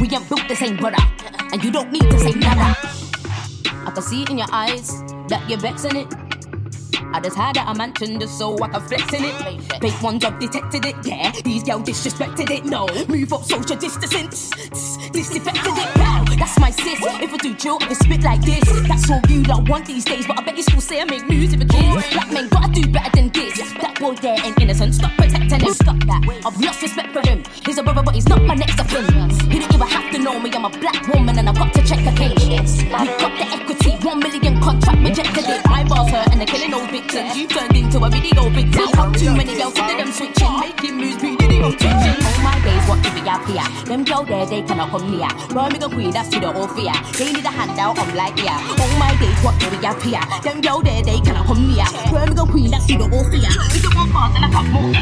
We 0.00 0.08
ain't 0.08 0.28
built 0.28 0.46
the 0.46 0.54
same 0.54 0.76
brother. 0.76 1.02
And 1.52 1.64
you 1.64 1.72
don't 1.72 1.90
need 1.90 2.08
to 2.08 2.18
say 2.20 2.30
nada. 2.30 2.76
I 3.86 3.90
can 3.92 4.02
see 4.02 4.22
it 4.22 4.30
in 4.30 4.38
your 4.38 4.52
eyes 4.52 5.02
that 5.26 5.44
you're 5.48 5.58
vexing 5.58 5.96
it. 5.96 6.29
I 7.12 7.20
just 7.20 7.36
had 7.36 7.56
a 7.56 7.74
mansion 7.74 8.20
just 8.20 8.38
so 8.38 8.56
I 8.62 8.68
can 8.68 8.80
flex 8.80 9.12
in 9.12 9.24
it. 9.24 9.80
Fake 9.80 10.02
ones 10.02 10.24
have 10.24 10.38
detected 10.38 10.84
it, 10.84 10.96
yeah. 11.04 11.32
These 11.44 11.64
girls 11.64 11.82
disrespected 11.82 12.50
it, 12.50 12.64
no. 12.64 12.86
Move 13.08 13.32
up 13.32 13.44
social 13.44 13.76
distancing, 13.76 14.28
disinfected 15.12 15.76
it, 15.76 15.96
wow. 15.96 16.24
That's 16.38 16.58
my 16.58 16.70
sis. 16.70 16.98
If 17.00 17.34
I 17.34 17.36
do 17.36 17.54
chill, 17.54 17.78
I 17.80 17.92
spit 17.92 18.22
like 18.22 18.42
this. 18.42 18.64
That's 18.88 19.10
all 19.10 19.20
you 19.28 19.42
lot 19.42 19.68
want 19.68 19.86
these 19.86 20.04
days, 20.04 20.26
but 20.26 20.38
I 20.38 20.42
bet 20.44 20.56
you 20.56 20.62
still 20.62 20.80
say 20.80 21.00
I 21.00 21.04
make 21.04 21.28
music 21.28 21.60
for 21.60 21.66
kids. 21.68 22.12
Black 22.12 22.32
men 22.32 22.48
gotta 22.48 22.72
do 22.72 22.90
better 22.90 23.10
than 23.14 23.28
this. 23.30 23.58
That 23.80 23.98
boy 24.00 24.14
there 24.14 24.36
ain't 24.44 24.60
innocent, 24.60 24.94
stop 24.94 25.12
protecting 25.12 25.60
him. 25.60 25.74
Stop 25.74 25.98
that. 26.06 26.22
I've 26.46 26.60
lost 26.60 26.82
respect 26.82 27.12
for 27.12 27.26
him. 27.28 27.42
He's 27.64 27.78
a 27.78 27.82
brother, 27.82 28.02
but 28.02 28.14
he's 28.14 28.28
not 28.28 28.42
my 28.42 28.54
next 28.54 28.80
of 28.80 28.88
kin. 28.88 29.04
He 29.50 29.58
didn't 29.58 29.74
even 29.74 29.86
have 29.86 30.12
to 30.12 30.18
know 30.18 30.38
me. 30.40 30.50
I'm 30.52 30.64
a 30.64 30.70
black 30.70 31.06
woman 31.08 31.38
and 31.38 31.48
I've 31.48 31.56
got 31.56 31.69
You 37.12 37.48
turned 37.48 37.76
into 37.76 37.98
a 38.04 38.08
video 38.08 38.48
victim. 38.50 38.86
Too 39.14 39.34
many 39.34 39.56
girls, 39.56 39.76
at 39.80 39.98
them 39.98 40.12
switching, 40.12 40.39
days, 43.30 43.44
what 43.44 43.50
do 43.50 43.60
we 43.60 43.64
have 43.64 43.74
here? 43.74 43.84
Them 43.86 44.04
girl 44.04 44.24
there, 44.24 44.46
they 44.46 44.62
cannot 44.62 44.90
come 44.90 45.10
near. 45.10 45.28
Birmingham 45.48 45.90
Queen, 45.90 46.10
that's 46.10 46.28
to 46.30 46.40
the 46.40 46.52
whole 46.52 46.68
fear. 46.68 46.92
They 47.18 47.32
need 47.32 47.44
a 47.44 47.50
handout, 47.50 47.98
I'm 47.98 48.14
like, 48.14 48.36
yeah. 48.38 48.58
All 48.80 48.98
my 48.98 49.14
days, 49.18 49.38
what 49.44 49.58
do 49.60 49.70
we 49.70 49.84
have 49.84 50.02
here? 50.02 50.20
Them 50.42 50.60
girl 50.60 50.80
there, 50.82 51.02
they 51.02 51.20
cannot 51.20 51.46
come 51.46 51.68
near. 51.68 51.86
Birmingham 52.10 52.48
Queen, 52.48 52.70
that's 52.70 52.86
to 52.86 52.98
the 52.98 53.08
whole 53.08 53.24
fear. 53.24 53.50
We 53.72 53.80
don't 53.80 53.94
want 53.94 54.12
fast 54.12 54.36
and 54.36 54.44
I 54.44 54.50
got 54.50 54.66
more. 54.70 54.92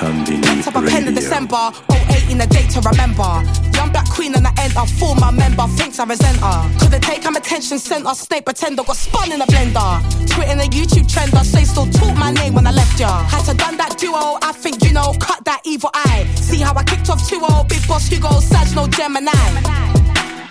Tambini 0.00 0.64
Top 0.64 0.76
of 0.76 0.88
pen 0.88 1.08
in. 1.08 1.14
December, 1.14 1.70
08 1.90 2.30
in 2.30 2.40
a 2.40 2.46
date 2.46 2.70
to 2.70 2.80
remember. 2.80 3.44
Young 3.76 3.90
black 3.92 4.08
queen 4.08 4.34
and 4.34 4.46
I 4.46 4.52
end 4.60 4.76
up 4.76 4.88
former 4.88 5.32
member, 5.32 5.66
thinks 5.76 5.98
I 5.98 6.04
resent 6.04 6.38
her. 6.38 6.60
Couldn't 6.78 7.02
take 7.02 7.24
him 7.24 7.36
attention, 7.36 7.78
sent 7.78 8.06
her 8.06 8.14
snake 8.14 8.44
pretender, 8.44 8.82
got 8.82 8.96
spun 8.96 9.32
in 9.32 9.40
a 9.40 9.46
blender. 9.46 10.00
Tweeting 10.26 10.60
a 10.60 10.68
YouTube 10.68 11.06
trender, 11.08 11.44
say 11.44 11.64
still 11.64 11.86
talk 11.86 12.16
my 12.16 12.30
name 12.30 12.54
when 12.54 12.66
I 12.66 12.72
left 12.72 12.98
ya. 13.00 13.24
Had 13.24 13.44
to 13.44 13.54
done 13.54 13.76
that 13.76 13.98
duo, 13.98 14.38
I 14.42 14.52
think 14.52 14.82
you 14.84 14.92
know, 14.92 15.12
cut 15.20 15.44
that 15.44 15.60
evil 15.64 15.90
eye. 15.92 16.26
See 16.36 16.60
how 16.60 16.74
I 16.74 16.84
kicked 16.84 17.10
off 17.10 17.20
oh 17.20 17.49
2 17.50 17.64
big 17.68 17.86
boss 17.88 18.06
Hugo, 18.06 18.40
Sag, 18.40 18.74
no 18.74 18.86
Gemini. 18.86 19.32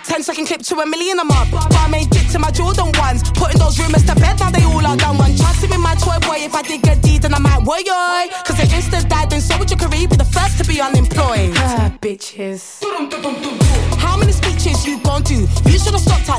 10 0.04 0.22
second 0.22 0.46
clip 0.46 0.62
to 0.62 0.74
a 0.80 0.86
million 0.86 1.18
a 1.18 1.24
month. 1.24 1.52
Made 1.90 2.10
dick 2.10 2.28
to 2.28 2.38
my 2.38 2.50
Jordan 2.50 2.92
ones. 2.98 3.22
Putting 3.34 3.58
those 3.58 3.78
rumors 3.78 4.04
to 4.04 4.14
bed, 4.14 4.38
now 4.38 4.50
they 4.50 4.64
all 4.64 4.86
are 4.86 4.96
done. 4.96 5.18
One 5.18 5.34
chance 5.36 5.60
to 5.62 5.68
be 5.68 5.76
my 5.76 5.94
toy 5.96 6.18
boy. 6.26 6.38
If 6.38 6.54
I 6.54 6.62
did 6.62 6.82
get 6.82 7.02
deed, 7.02 7.22
then 7.22 7.34
I 7.34 7.38
might 7.38 7.62
worry. 7.62 7.84
Cause 8.46 8.58
if 8.60 8.70
Insta 8.70 9.08
died, 9.08 9.30
then 9.30 9.40
so 9.40 9.58
would 9.58 9.70
your 9.70 9.78
career 9.78 10.06
be 10.08 10.16
the 10.16 10.24
first 10.24 10.58
to 10.58 10.64
be 10.64 10.80
unemployed. 10.80 11.52
Ah, 11.56 11.92
bitches. 12.00 12.82
How 13.98 14.16
many 14.16 14.32
speeches 14.32 14.86
you 14.86 15.00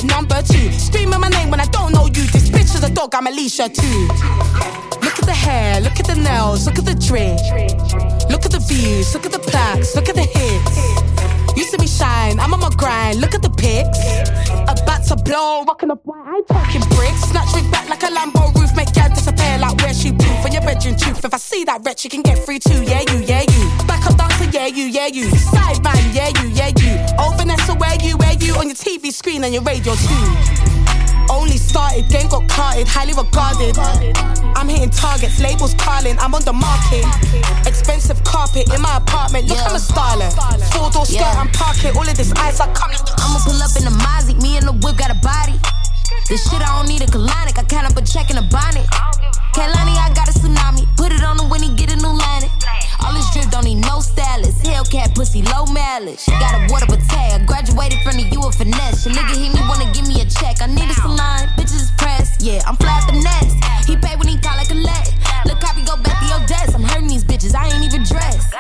like 0.02 0.06
number 0.06 0.42
two. 0.42 0.72
Screaming 0.72 1.20
my 1.20 1.30
name 1.30 1.50
when 1.50 1.60
I 1.60 1.66
don't 1.66 1.92
know 1.94 2.06
you. 2.06 2.26
This 2.32 2.50
bitch 2.50 2.76
is 2.76 2.84
a 2.84 2.90
dog, 2.90 3.14
I'm 3.14 3.28
Alicia 3.28 3.70
too. 3.70 5.01
At 5.22 5.28
the 5.28 5.34
hair, 5.34 5.80
look 5.82 6.00
at 6.00 6.08
the 6.08 6.16
nails, 6.16 6.66
look 6.66 6.80
at 6.80 6.86
the 6.86 6.96
drip. 6.96 7.38
Look 8.32 8.44
at 8.44 8.52
the 8.52 8.58
views, 8.58 9.14
look 9.14 9.28
at 9.28 9.32
the 9.32 9.38
plaques, 9.38 9.96
look 9.96 10.10
at 10.10 10.16
the 10.16 10.26
hits. 10.26 11.56
You 11.56 11.64
see 11.64 11.78
me 11.78 11.86
shine, 11.86 12.40
I'm 12.40 12.52
on 12.56 12.60
my 12.60 12.72
grind, 12.76 13.22
look 13.22 13.36
at 13.36 13.44
the 13.44 13.52
pics. 13.52 14.02
About 14.66 15.06
to 15.10 15.16
blow, 15.18 15.64
rocking 15.64 15.92
up 15.92 16.02
white, 16.06 16.26
I 16.26 16.38
ain't 16.38 16.48
talking 16.48 16.82
bricks. 16.98 17.22
Snatch 17.30 17.54
me 17.54 17.62
back 17.70 17.88
like 17.88 18.02
a 18.02 18.08
Lambo 18.08 18.50
roof, 18.58 18.76
make 18.76 18.94
gal 18.94 19.10
disappear 19.10 19.60
like 19.60 19.78
where 19.78 19.94
she 19.94 20.12
proof. 20.12 20.44
On 20.44 20.52
your 20.52 20.64
bedroom 20.64 20.98
truth, 20.98 21.24
if 21.24 21.32
I 21.32 21.38
see 21.38 21.66
that 21.66 21.86
wretch, 21.86 22.04
you 22.04 22.10
can 22.10 22.24
get 22.24 22.40
free 22.40 22.58
too. 22.58 22.82
Yeah, 22.82 23.06
you, 23.14 23.22
yeah, 23.22 23.46
you. 23.46 23.64
Back 23.86 24.08
up 24.10 24.18
dancer, 24.18 24.50
yeah, 24.50 24.74
you, 24.74 24.86
yeah, 24.86 25.06
you. 25.06 25.30
Side 25.54 25.84
man, 25.84 26.02
yeah, 26.16 26.34
you, 26.42 26.50
yeah, 26.50 26.74
you. 26.82 26.98
Oh, 27.22 27.36
Vanessa, 27.38 27.76
where 27.76 27.94
you, 28.02 28.18
where 28.18 28.34
you? 28.42 28.56
On 28.56 28.66
your 28.66 28.76
TV 28.76 29.14
screen 29.14 29.44
and 29.44 29.54
your 29.54 29.62
radio 29.62 29.94
too. 29.94 31.01
Only 31.32 31.56
started, 31.56 32.10
game 32.10 32.28
got 32.28 32.48
carted, 32.50 32.88
highly 32.88 33.14
regarded. 33.16 33.80
I'm 34.60 34.68
hitting 34.68 34.90
targets, 34.92 35.40
labels 35.40 35.74
calling, 35.76 36.20
I'm 36.20 36.36
on 36.36 36.44
the 36.44 36.52
market. 36.52 37.08
Expensive 37.66 38.22
carpet 38.24 38.68
in 38.74 38.82
my 38.82 38.98
apartment, 38.98 39.48
look, 39.48 39.58
I'm 39.64 39.76
a 39.76 39.80
starlet. 39.80 40.36
Four 40.76 40.92
door 40.92 41.06
skirt, 41.06 41.24
Yeah. 41.24 41.40
I'm 41.40 41.48
parking, 41.56 41.96
all 41.96 42.04
of 42.04 42.18
this 42.18 42.32
ice, 42.36 42.60
I 42.60 42.68
come. 42.74 42.92
I'ma 42.92 43.40
pull 43.48 43.56
up 43.64 43.72
in 43.80 43.88
the 43.88 43.96
Mozzie, 44.04 44.36
me 44.44 44.58
and 44.58 44.68
the 44.68 44.76
whip 44.84 44.98
got 44.98 45.10
a 45.10 45.16
body. 45.24 45.56
This 46.28 46.44
shit 46.52 46.62
I 46.62 46.78
don't 46.78 46.88
need 46.92 47.02
a 47.02 47.08
colonic, 47.08 47.58
I 47.58 47.64
count 47.64 47.88
up 47.88 47.96
a 47.96 48.04
check 48.04 48.30
in 48.30 48.38
a 48.38 48.44
bonnet. 48.44 48.86
Kalani, 49.56 49.96
I 49.96 50.12
got 50.14 50.28
a 50.28 50.34
tsunami, 50.36 50.84
put 50.98 51.12
it 51.12 51.24
on 51.24 51.40
him 51.40 51.50
when 51.50 51.64
he 51.64 51.74
get 51.76 51.92
a 51.92 51.96
new 51.96 52.12
line. 52.12 52.52
All 53.04 53.14
this 53.14 53.30
drip 53.34 53.50
don't 53.50 53.66
need 53.66 53.82
no 53.82 54.00
stylist. 54.00 54.64
Hellcat 54.64 55.16
pussy, 55.16 55.42
low 55.42 55.66
mileage. 55.66 56.26
Got 56.28 56.56
a 56.56 56.72
water 56.72 56.86
tag. 57.10 57.46
Graduated 57.48 58.00
from 58.02 58.18
the 58.18 58.26
U 58.34 58.44
of 58.44 58.56
finesse. 58.56 59.06
Your 59.06 59.16
nigga 59.16 59.36
hit 59.36 59.54
me, 59.54 59.62
wanna 59.68 59.92
give 59.94 60.08
me 60.08 60.22
a 60.22 60.26
check. 60.26 60.62
I 60.62 60.68
need 60.68 60.90
a 60.90 60.94
salon, 60.94 61.50
bitches 61.58 61.88
is 61.88 61.92
pressed. 61.98 62.42
Yeah, 62.42 62.62
I'm 62.68 62.76
fly 62.76 63.00
at 63.02 63.08
the 63.08 63.18
nest. 63.22 63.58
He 63.88 63.98
pay 63.98 64.16
when 64.16 64.28
he 64.28 64.38
call 64.38 64.56
like 64.58 64.72
a 64.72 64.76
let. 64.76 65.14
Look, 65.46 65.60
copy, 65.60 65.82
go 65.84 65.98
back 65.98 66.20
to 66.22 66.26
your 66.30 66.42
desk. 66.48 66.76
I'm 66.76 66.86
bitches, 67.32 67.56
I 67.56 67.72
ain't 67.72 67.86
even 67.88 68.04
dressed. 68.04 68.52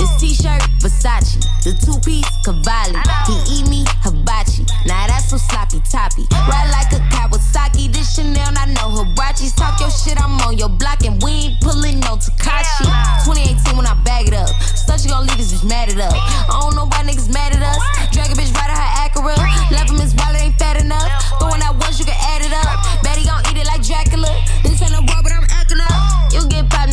This 0.00 0.12
t-shirt, 0.16 0.64
Versace. 0.80 1.36
The 1.60 1.76
two-piece, 1.76 2.24
Cavalli. 2.40 2.96
He 3.28 3.36
eat 3.52 3.68
me, 3.68 3.84
hibachi. 4.00 4.64
Now 4.88 5.04
that's 5.06 5.28
so 5.28 5.36
sloppy 5.36 5.84
toppy. 5.84 6.24
Ride 6.48 6.72
like 6.72 6.88
a 6.96 7.00
Kawasaki. 7.12 7.92
This 7.92 8.16
Chanel, 8.16 8.56
I 8.56 8.72
know 8.72 8.96
Hirachis. 8.96 9.54
Talk 9.54 9.80
your 9.80 9.90
shit, 9.90 10.16
I'm 10.16 10.40
on 10.48 10.56
your 10.56 10.70
block. 10.70 11.04
And 11.04 11.20
we 11.22 11.52
ain't 11.52 11.60
pulling 11.60 12.00
no 12.00 12.16
Takashi. 12.16 12.88
2018 13.28 13.76
when 13.76 13.86
I 13.86 13.94
bag 14.04 14.28
it 14.28 14.34
up. 14.34 14.48
Stuff 14.62 15.04
you 15.04 15.10
gon' 15.10 15.26
leave 15.26 15.36
this 15.36 15.52
bitch 15.52 15.68
mad 15.68 15.92
at 15.92 16.00
up. 16.00 16.16
I 16.16 16.56
don't 16.60 16.76
know 16.76 16.88
why 16.88 17.04
niggas 17.04 17.28
mad 17.32 17.52
at 17.52 17.60
us. 17.60 17.76
Drag 18.12 18.32
a 18.32 18.36
bitch 18.36 18.52
right 18.56 18.72
out 18.72 18.80
her 18.80 18.92
Acura. 19.04 19.36
Left 19.70 19.90
him 19.90 20.00
his 20.00 20.14
wallet 20.16 20.40
ain't 20.40 20.56
fat 20.58 20.80
enough. 20.80 21.04
Throwing 21.40 21.60
out 21.60 21.76
once, 21.76 21.98
you 21.98 22.06
can 22.06 22.16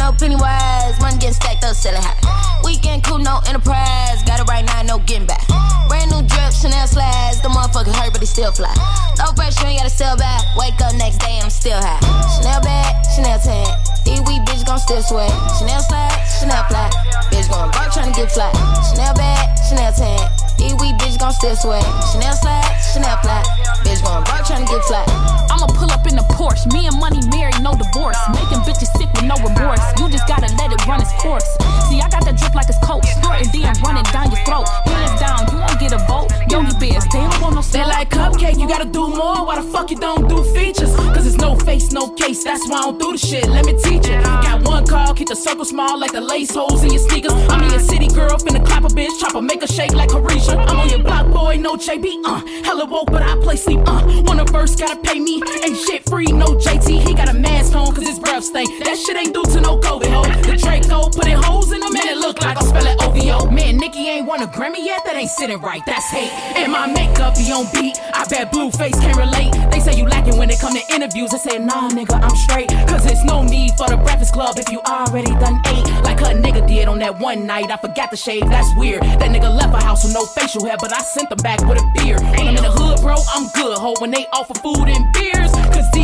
no 0.03 0.11
penny 0.19 0.35
wise. 0.35 0.99
Money 0.99 1.17
get 1.17 1.33
stacked 1.33 1.63
up, 1.63 1.75
selling 1.75 2.03
high. 2.03 2.19
Weekend 2.63 3.03
cool, 3.03 3.19
no 3.19 3.39
enterprise. 3.47 4.19
Got 4.27 4.43
it 4.43 4.47
right 4.51 4.65
now, 4.65 4.83
no 4.83 4.99
getting 5.07 5.25
back. 5.25 5.47
Brand 5.87 6.11
new 6.11 6.19
drip, 6.27 6.51
Chanel 6.51 6.87
slides. 6.87 7.39
The 7.39 7.47
motherfucker 7.47 7.95
hurt, 7.95 8.11
but 8.11 8.19
he 8.19 8.27
still 8.27 8.51
fly. 8.51 8.73
No 9.17 9.31
pressure, 9.31 9.65
ain't 9.65 9.79
gotta 9.79 9.89
sell 9.89 10.17
back. 10.17 10.43
Wake 10.59 10.75
up 10.83 10.93
next 10.99 11.23
day, 11.23 11.39
I'm 11.39 11.49
still 11.49 11.79
high. 11.79 12.03
Chanel 12.35 12.59
bag, 12.59 12.91
Chanel 13.15 13.39
tag. 13.39 13.71
These 14.03 14.19
weak 14.27 14.43
bitches 14.43 14.67
gon' 14.67 14.79
still 14.79 15.01
swag. 15.01 15.31
Chanel 15.55 15.79
slide, 15.79 16.19
Chanel 16.39 16.63
fly. 16.67 16.91
Bitch 17.31 17.47
going 17.47 17.71
broke 17.71 17.95
tryna 17.95 18.15
get 18.15 18.31
fly. 18.31 18.51
Chanel 18.91 19.15
bag, 19.15 19.55
Chanel 19.69 19.93
tag. 19.93 20.42
These 20.57 20.73
weak 20.79 20.95
bitches 20.97 21.19
gon' 21.19 21.33
still 21.33 21.55
sweat. 21.55 21.83
Chanel 22.11 22.35
slide, 22.35 22.65
Chanel 22.93 23.17
flat. 23.21 23.45
Bitch 23.83 24.03
going 24.03 24.23
broke 24.23 24.45
tryna 24.45 24.67
get 24.67 24.83
flat. 24.85 25.07
I'ma 25.53 25.67
pull 25.67 25.91
up 25.91 26.05
in 26.07 26.15
the 26.15 26.25
Porsche. 26.33 26.65
Me 26.73 26.87
and 26.87 26.97
money 26.99 27.21
married, 27.29 27.61
no 27.61 27.77
divorce. 27.77 28.17
Making 28.33 28.65
bitches 28.65 28.91
sick 28.97 29.09
with 29.13 29.23
no 29.23 29.35
remorse. 29.39 29.81
You 29.99 30.09
just 30.09 30.27
gotta 30.27 30.49
let 30.57 30.73
it 30.73 30.81
run 30.87 31.01
its 31.01 31.13
course. 31.21 31.45
See, 31.87 32.01
I 32.01 32.09
got 32.09 32.25
that 32.25 32.35
drip 32.37 32.55
like 32.55 32.67
it's 32.67 32.81
coke. 32.81 33.05
Snorting, 33.21 33.49
then 33.53 33.75
running 33.85 34.03
down 34.11 34.33
your 34.33 34.41
throat. 34.43 34.67
Hands 34.89 35.15
down, 35.21 35.45
you 35.53 35.61
won't 35.61 35.79
get 35.79 35.93
a 35.93 36.01
vote. 36.09 36.33
Yogi 36.49 36.73
Bears, 36.81 37.05
they 37.13 37.21
don't 37.21 37.41
want 37.41 37.55
no 37.55 37.61
They 37.61 37.85
like 37.85 38.09
cupcake, 38.09 38.59
you 38.59 38.67
gotta 38.67 38.89
do 38.89 39.07
more. 39.07 39.45
Why 39.45 39.61
the 39.61 39.67
fuck 39.69 39.91
you 39.91 39.97
don't 39.97 40.27
do 40.27 40.43
features? 40.57 40.93
Cause 41.13 41.25
it's 41.25 41.37
no 41.37 41.55
face, 41.55 41.91
no 41.91 42.09
case. 42.09 42.43
That's 42.43 42.67
why 42.67 42.79
I 42.79 42.81
don't 42.89 42.99
do 42.99 43.11
the 43.13 43.17
shit. 43.17 43.47
Let 43.47 43.65
me 43.65 43.73
teach 43.77 44.07
you. 44.09 44.19
Got 44.43 44.65
one 44.65 44.85
call, 44.85 45.13
keep 45.13 45.29
the 45.29 45.35
circle 45.35 45.65
small 45.65 45.99
like 45.99 46.11
the 46.11 46.21
lace 46.21 46.53
holes 46.53 46.83
in 46.83 46.91
your 46.91 47.03
sneakers. 47.07 47.33
I'm 47.49 47.61
your 47.69 47.79
city 47.79 48.07
girl, 48.07 48.35
finna 48.41 48.65
clap 48.65 48.83
a 48.83 48.87
bitch, 48.87 49.19
chop 49.19 49.33
her, 49.33 49.41
make 49.41 49.61
her 49.61 49.67
shake 49.67 49.93
like 49.93 50.09
Carisha. 50.09 50.42
I'm 50.49 50.79
on 50.79 50.89
your 50.89 50.99
block, 50.99 51.31
boy, 51.31 51.57
no 51.57 51.75
JB. 51.75 52.21
Uh, 52.25 52.41
hella 52.63 52.85
woke, 52.85 53.11
but 53.11 53.21
I 53.21 53.35
play 53.41 53.55
sleep. 53.55 53.79
Uh, 53.85 54.23
wanna 54.25 54.45
verse, 54.45 54.75
gotta 54.75 54.99
pay 55.01 55.19
me. 55.19 55.41
Ain't 55.63 55.77
shit 55.77 56.07
free, 56.09 56.25
no 56.25 56.47
JT. 56.55 57.07
He 57.07 57.13
got 57.13 57.29
a 57.29 57.33
mask 57.33 57.75
on, 57.75 57.93
cause 57.93 58.07
his 58.07 58.19
breath 58.19 58.43
stink. 58.43 58.69
That 58.83 58.97
shit 58.97 59.15
ain't 59.17 59.33
due 59.33 59.43
to 59.43 59.61
no 59.61 59.79
COVID, 59.79 60.11
ho. 60.11 60.23
The 60.41 60.57
Draco 60.57 61.09
putting 61.09 61.37
holes 61.37 61.71
in 61.71 61.79
them, 61.79 61.95
and 61.95 62.05
it 62.05 62.17
look 62.17 62.41
like 62.41 62.57
I 62.57 62.63
spell 62.63 62.85
it 62.85 63.01
OVO. 63.01 63.51
Man, 63.51 63.77
Nikki 63.77 64.07
ain't 64.09 64.27
won 64.27 64.41
a 64.41 64.47
Grammy 64.47 64.83
yet, 64.85 65.03
that 65.05 65.15
ain't 65.15 65.29
sitting 65.29 65.59
right, 65.61 65.81
that's 65.85 66.09
hate. 66.09 66.31
And 66.57 66.71
my 66.71 66.87
makeup 66.87 67.35
be 67.35 67.51
on 67.51 67.65
beat, 67.73 67.97
I 68.13 68.25
bet 68.29 68.51
Blueface 68.51 68.99
can't 68.99 69.17
relate. 69.17 69.53
They 69.71 69.79
say 69.79 69.97
you 69.97 70.05
lacking 70.05 70.37
when 70.37 70.49
it 70.49 70.59
come 70.59 70.73
to 70.73 70.83
interviews. 70.93 71.33
I 71.33 71.37
say, 71.37 71.57
nah, 71.59 71.89
nigga, 71.89 72.21
I'm 72.21 72.35
straight. 72.35 72.69
Cause 72.87 73.05
it's 73.05 73.23
no 73.23 73.43
need 73.43 73.71
for 73.77 73.87
the 73.87 73.97
Breakfast 73.97 74.33
Club 74.33 74.57
if 74.57 74.69
you 74.69 74.79
already 74.81 75.31
done 75.39 75.61
ate. 75.67 75.87
Like 76.03 76.21
a 76.21 76.33
nigga 76.35 76.67
did 76.67 76.87
on 76.87 76.99
that 76.99 77.19
one 77.19 77.45
night, 77.45 77.71
I 77.71 77.77
forgot 77.77 78.11
to 78.11 78.17
shave, 78.17 78.47
that's 78.49 78.69
weird. 78.77 79.01
That 79.03 79.29
nigga 79.29 79.53
left 79.55 79.73
a 79.73 79.83
house 79.83 80.03
with 80.03 80.13
no 80.13 80.25
facial 80.33 80.65
hair, 80.65 80.77
but 80.79 80.93
I 80.93 81.01
sent 81.01 81.29
them 81.29 81.37
back 81.39 81.61
with 81.67 81.77
a 81.79 81.91
beard. 81.95 82.21
When 82.21 82.47
I'm 82.47 82.57
in 82.57 82.63
the 82.63 82.71
hood, 82.71 83.01
bro, 83.01 83.15
I'm 83.33 83.47
good, 83.49 83.77
ho. 83.77 83.93
When 83.99 84.11
they 84.11 84.27
offer 84.33 84.53
food 84.55 84.87
and 84.89 85.11
beers, 85.13 85.52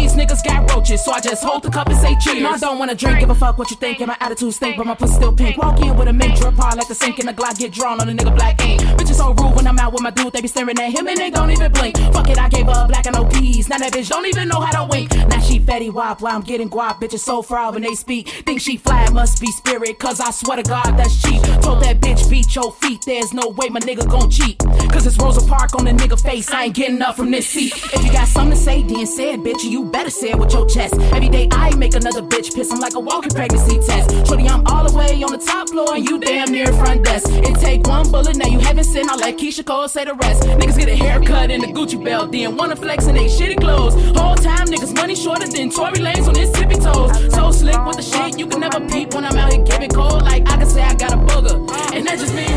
these 0.09 0.25
niggas 0.25 0.43
got 0.43 0.69
roaches, 0.71 1.03
so 1.03 1.11
I 1.11 1.19
just 1.19 1.43
hold 1.43 1.63
the 1.63 1.69
cup 1.69 1.87
and 1.87 1.97
say 1.97 2.15
cheers. 2.21 2.41
No, 2.41 2.51
I 2.51 2.57
don't 2.57 2.79
wanna 2.79 2.95
drink, 2.95 3.19
give 3.19 3.29
a 3.29 3.35
fuck 3.35 3.57
what 3.57 3.69
you 3.69 3.77
think, 3.77 3.99
and 3.99 4.07
my 4.07 4.17
attitude 4.19 4.53
stink, 4.53 4.77
but 4.77 4.85
my 4.85 4.95
pussy 4.95 5.15
still 5.15 5.33
pink. 5.33 5.57
Walk 5.57 5.79
in 5.81 5.95
with 5.97 6.07
a 6.07 6.13
mint 6.13 6.35
drip 6.37 6.55
hard 6.55 6.77
like 6.77 6.87
the 6.87 6.95
sink 6.95 7.19
in 7.19 7.25
the 7.25 7.33
Glock, 7.33 7.57
get 7.57 7.71
drawn 7.71 7.99
on 8.01 8.09
a 8.09 8.13
nigga 8.13 8.33
black 8.35 8.63
ink. 8.65 8.81
Bitches 8.97 9.15
so 9.15 9.33
rude 9.33 9.55
when 9.55 9.67
I'm 9.67 9.77
out 9.77 9.93
with 9.93 10.01
my 10.01 10.11
dude, 10.11 10.33
they 10.33 10.41
be 10.41 10.47
staring 10.47 10.79
at 10.79 10.91
him 10.91 11.07
and 11.07 11.17
they 11.17 11.29
don't 11.29 11.51
even 11.51 11.71
blink. 11.71 11.97
Fuck 12.13 12.29
it, 12.29 12.39
I 12.39 12.49
gave 12.49 12.67
up 12.67 12.87
black 12.87 13.05
and 13.05 13.15
no 13.15 13.25
peas. 13.25 13.69
Now 13.69 13.77
that 13.77 13.93
bitch 13.93 14.09
don't 14.09 14.25
even 14.25 14.47
know 14.47 14.59
how 14.59 14.83
to 14.83 14.89
wink. 14.89 15.13
Now 15.27 15.39
she 15.39 15.59
fatty 15.59 15.89
wop 15.89 16.21
while 16.21 16.35
I'm 16.35 16.41
getting 16.41 16.69
guap. 16.69 17.01
Bitches 17.01 17.19
so 17.19 17.41
fraud 17.41 17.73
when 17.75 17.83
they 17.83 17.95
speak. 17.95 18.29
Think 18.45 18.61
she 18.61 18.77
fly, 18.77 19.09
must 19.09 19.41
be 19.41 19.47
spirit, 19.51 19.99
cause 19.99 20.19
I 20.19 20.31
swear 20.31 20.57
to 20.57 20.63
God 20.63 20.97
that's 20.97 21.21
cheap. 21.21 21.41
Told 21.61 21.83
that 21.83 21.99
bitch 21.99 22.29
beat 22.29 22.55
your 22.55 22.71
feet, 22.73 23.03
there's 23.05 23.33
no 23.33 23.49
way 23.49 23.69
my 23.69 23.79
nigga 23.79 24.09
gon' 24.09 24.29
cheat. 24.29 24.57
Cause 24.91 25.05
it's 25.05 25.17
Rosa 25.17 25.45
Park 25.47 25.75
on 25.75 25.85
the 25.85 25.91
nigga 25.91 26.19
face, 26.19 26.49
I 26.51 26.65
ain't 26.65 26.75
getting 26.75 27.01
up 27.01 27.15
from 27.15 27.31
this 27.31 27.47
seat. 27.47 27.73
If 27.93 28.03
you 28.03 28.11
got 28.11 28.27
something 28.27 28.57
to 28.57 28.63
say, 28.63 28.83
then 28.83 29.05
say 29.05 29.33
it, 29.33 29.41
bitch. 29.41 29.63
You 29.63 29.83
better 29.83 29.98
it 30.07 30.39
with 30.39 30.53
your 30.53 30.65
chest. 30.65 30.95
Every 31.13 31.29
day 31.29 31.47
I 31.51 31.75
make 31.75 31.93
another 31.93 32.21
bitch 32.21 32.55
piss, 32.55 32.71
I'm 32.71 32.79
like 32.79 32.95
a 32.95 32.99
walking 32.99 33.31
pregnancy 33.31 33.79
test. 33.85 34.27
Shorty, 34.27 34.47
I'm 34.47 34.65
all 34.67 34.87
the 34.87 34.97
way 34.97 35.21
on 35.23 35.31
the 35.31 35.37
top 35.37 35.69
floor 35.69 35.95
and 35.95 36.07
you 36.07 36.19
damn 36.19 36.51
near 36.51 36.67
front 36.67 37.03
desk. 37.03 37.27
It 37.29 37.59
take 37.59 37.85
one 37.85 38.09
bullet, 38.09 38.37
now 38.37 38.47
you 38.47 38.59
haven't 38.59 38.85
seen, 38.85 39.09
I'll 39.09 39.17
let 39.17 39.37
Keyshia 39.37 39.65
Cole 39.65 39.87
say 39.87 40.05
the 40.05 40.15
rest. 40.15 40.43
Niggas 40.43 40.77
get 40.77 40.87
a 40.89 40.95
haircut 40.95 41.51
and 41.51 41.63
a 41.63 41.67
Gucci 41.67 42.03
belt, 42.03 42.31
then 42.31 42.55
wanna 42.55 42.75
flex 42.75 43.07
in 43.07 43.15
they 43.15 43.25
shitty 43.25 43.59
clothes. 43.59 43.93
Whole 44.17 44.35
time 44.35 44.67
niggas 44.67 44.95
money 44.95 45.15
shorter 45.15 45.47
than 45.47 45.69
Tory 45.69 45.99
Lanez 45.99 46.27
on 46.27 46.35
his 46.35 46.51
tippy 46.51 46.75
toes. 46.75 47.11
So 47.33 47.51
slick 47.51 47.85
with 47.85 47.97
the 47.97 48.01
shit, 48.01 48.39
you 48.39 48.47
can 48.47 48.61
never 48.61 48.79
peep 48.79 49.13
when 49.13 49.25
I'm 49.25 49.37
out 49.37 49.51
here 49.53 49.63
giving 49.63 49.89
cold. 49.89 50.23
Like 50.23 50.47
I 50.47 50.57
can 50.57 50.67
say 50.67 50.81
I 50.81 50.95
got 50.95 51.13
a 51.13 51.17
booger, 51.17 51.57
and 51.93 52.05
that 52.07 52.19
just 52.19 52.33
mean 52.33 52.51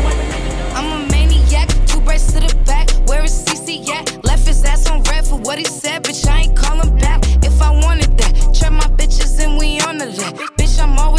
I'm 0.75 1.03
a 1.03 1.11
maniac, 1.11 1.69
two 1.87 1.99
braids 2.01 2.31
to 2.33 2.39
the 2.39 2.55
back. 2.65 2.89
Where 3.07 3.23
is 3.23 3.33
CC 3.45 3.87
at? 3.89 4.23
Left 4.23 4.47
his 4.47 4.63
ass 4.63 4.89
on 4.89 5.03
red 5.03 5.25
for 5.25 5.37
what 5.39 5.57
he 5.57 5.65
said, 5.65 6.03
bitch. 6.03 6.25
I 6.27 6.43
ain't 6.43 6.57
calling 6.57 6.97
back. 6.99 7.32
And 9.43 9.57
we 9.57 9.79
on 9.81 9.97
the 9.97 10.05
left. 10.05 10.37
Bitch, 10.57 10.81
I'm 10.81 10.97
always 10.97 11.12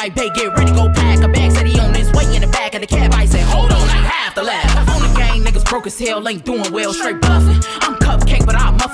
like, 0.00 0.14
babe, 0.14 0.32
get 0.34 0.56
ready, 0.56 0.72
go 0.72 0.88
pack 0.88 1.18
a 1.22 1.28
bag. 1.28 1.52
Said 1.52 1.66
he 1.66 1.78
on 1.78 1.92
his 1.94 2.10
way 2.12 2.24
in 2.34 2.40
the 2.40 2.48
back 2.48 2.74
of 2.74 2.80
the 2.80 2.86
cab. 2.86 3.12
I 3.12 3.26
said, 3.26 3.42
hold 3.44 3.70
on, 3.70 3.82
I 3.82 4.00
have 4.00 4.34
to 4.34 4.42
laugh. 4.42 4.88
On 4.88 5.00
the 5.02 5.18
gang, 5.18 5.42
niggas 5.42 5.68
broke 5.68 5.86
as 5.86 5.98
hell, 5.98 6.26
ain't 6.26 6.44
doing 6.44 6.72
well, 6.72 6.94
straight 6.94 7.20
bluffing. 7.20 7.60
I'm 7.82 7.99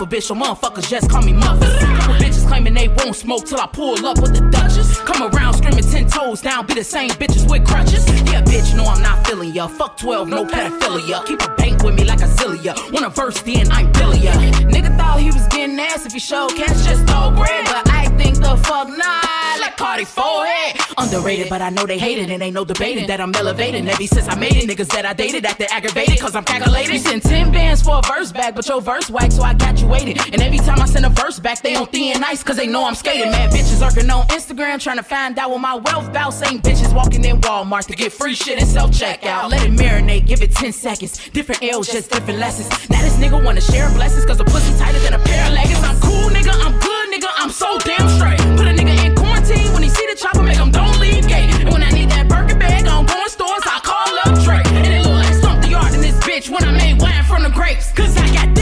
bitch, 0.05 0.25
so 0.25 0.35
motherfuckers 0.35 0.89
just 0.91 1.09
call 1.09 1.23
me. 1.23 1.33
Couple 1.41 2.15
bitches 2.17 2.47
claiming 2.47 2.75
they 2.75 2.89
won't 2.89 3.17
smoke 3.17 3.47
till 3.47 3.61
I 3.61 3.67
pull 3.67 4.05
up 4.05 4.21
with 4.21 4.35
the 4.35 4.41
Duchess. 4.51 5.01
Come 5.01 5.33
around 5.33 5.55
screaming 5.55 5.85
ten 5.85 6.07
toes 6.09 6.43
down, 6.43 6.67
be 6.67 6.75
the 6.75 6.85
same 6.85 7.11
bitches 7.11 7.49
with 7.51 7.67
crutches. 7.67 8.07
Yeah, 8.31 8.43
bitch, 8.43 8.77
no, 8.77 8.85
I'm 8.85 9.01
not 9.01 9.27
feeling 9.27 9.55
ya. 9.55 9.69
Fuck 9.69 9.97
12, 9.97 10.29
no 10.29 10.45
pedophilia. 10.45 11.25
Keep 11.25 11.43
a 11.43 11.55
bank 11.55 11.83
with 11.83 11.95
me 11.95 12.05
like 12.05 12.21
a 12.21 12.29
zillia. 12.29 12.75
Wanna 12.93 13.11
verse, 13.11 13.41
then 13.43 13.71
I'm 13.71 13.91
billy 13.93 14.19
ya. 14.19 14.33
Nigga 14.69 14.97
thought 14.99 15.21
he 15.21 15.31
was 15.31 15.47
getting 15.49 15.79
ass 15.79 16.05
if 16.05 16.13
he 16.13 16.19
showed 16.19 16.51
cash, 16.57 16.85
just 16.85 17.07
throw 17.07 17.31
bread. 17.31 17.65
But 17.65 17.89
I 17.91 18.07
think 18.19 18.37
the 18.37 18.57
fuck 18.57 18.89
not, 18.89 19.61
like 19.61 19.77
Cardi 19.77 20.05
forehead. 20.05 20.81
Underrated, 20.99 21.49
but 21.49 21.63
I 21.63 21.71
know 21.71 21.87
they 21.87 21.99
hate 21.99 22.19
it, 22.19 22.31
and 22.31 22.43
ain't 22.43 22.55
no 22.55 22.65
debating 22.65 23.07
that 23.07 23.21
I'm 23.21 23.35
elevating. 23.35 23.89
Ever 23.89 24.03
since 24.05 24.29
I 24.29 24.35
made 24.35 24.57
it, 24.57 24.69
niggas 24.69 24.89
that 24.89 25.07
I 25.07 25.13
dated 25.13 25.45
acting 25.45 25.69
aggravated, 25.71 26.19
cause 26.21 26.35
I'm 26.35 26.45
calculated. 26.45 26.93
You 26.93 26.99
send 26.99 27.23
10 27.23 27.53
bands 27.53 27.83
for 27.83 27.99
a 27.99 28.03
verse 28.03 28.33
back, 28.33 28.55
but 28.55 28.67
your 28.67 28.81
verse 28.81 29.11
whack, 29.11 29.33
so 29.33 29.43
I 29.43 29.55
got 29.55 29.81
you 29.81 29.86
waiting. 29.87 30.17
And 30.33 30.43
every 30.43 30.59
time 30.59 30.81
I 30.81 30.87
send 30.87 31.07
a 31.07 31.11
verse 31.11 31.39
back, 31.39 31.63
they 31.63 31.75
on 31.75 31.87
thin 31.87 32.21
nice, 32.21 32.43
cause 32.43 32.57
they 32.57 32.67
know 32.67 32.85
I'm 32.85 32.95
skating. 32.95 33.31
Mad 33.31 33.51
bitches 33.51 33.81
lurking 33.81 34.11
on 34.11 34.27
Instagram, 34.29 34.81
trying 34.81 34.97
to 34.97 35.03
find 35.03 35.39
out 35.39 35.51
what 35.51 35.61
my 35.61 35.75
wealth 35.75 36.13
bout. 36.13 36.31
Same 36.31 36.61
bitches 36.61 36.95
walking 36.95 37.25
in 37.25 37.41
Walmart 37.41 37.87
to 37.87 37.95
get 37.95 38.13
free 38.13 38.35
shit 38.35 38.59
and 38.59 38.69
self 38.69 38.91
checkout. 38.91 39.51
Let 39.51 39.65
it 39.67 39.73
marinate, 39.73 40.27
give 40.27 40.43
it 40.43 40.53
10 40.53 40.73
seconds. 40.73 41.29
Different 41.31 41.63
L's, 41.63 41.89
just 41.89 42.11
different 42.11 42.39
lessons. 42.39 42.69
Now 42.91 43.03
this 43.03 43.17
nigga 43.17 43.43
wanna 43.43 43.61
share 43.61 43.89
blessings, 43.91 44.25
cause 44.25 44.39
the 44.39 44.45
pussy 44.45 44.77
tighter 44.79 44.99
than 45.01 45.15
a 45.15 45.19
pair 45.19 45.47
of 45.47 45.55
leggings. 45.55 45.83
I'm 45.83 45.99
cool, 46.01 46.31
nigga, 46.31 46.53
I'm 46.53 46.79
good, 46.79 47.09
nigga, 47.13 47.29
I'm 47.37 47.51
so 47.51 47.79
damn 47.79 48.09
straight. 48.09 48.39
Put 48.57 48.67
a 48.67 48.75
nigga 48.75 49.05
in 49.05 49.15
quarantine 49.15 49.73
when 49.73 49.83
he 49.83 49.89
see 49.89 50.07
the 50.07 50.17
chopper, 50.17 50.43
make 50.43 50.59
him 50.59 50.71
don't 50.71 50.99
leave 50.99 51.27
gate. 51.29 51.51
And 51.61 51.71
when 51.73 51.83
I 51.83 51.91
need 51.91 52.11
that 52.11 52.29
Birkin 52.29 52.59
bag, 52.59 52.87
I'm 52.87 53.07
going 53.07 53.29
stores, 53.29 53.63
I 53.65 53.81
call 53.83 54.19
up 54.25 54.45
Drake. 54.45 54.67
And 54.67 54.87
it 54.87 55.03
look 55.07 55.23
like 55.23 55.35
something 55.35 55.71
yard 55.71 55.95
in 55.95 56.01
this 56.01 56.19
bitch 56.21 56.51
when 56.51 56.65
I 56.65 56.73
made 56.73 57.01
wine 57.01 57.25
from 57.25 57.43
the 57.43 57.51
grapes. 57.51 57.93
Cause 57.93 58.17
I 58.17 58.27
got 58.35 58.55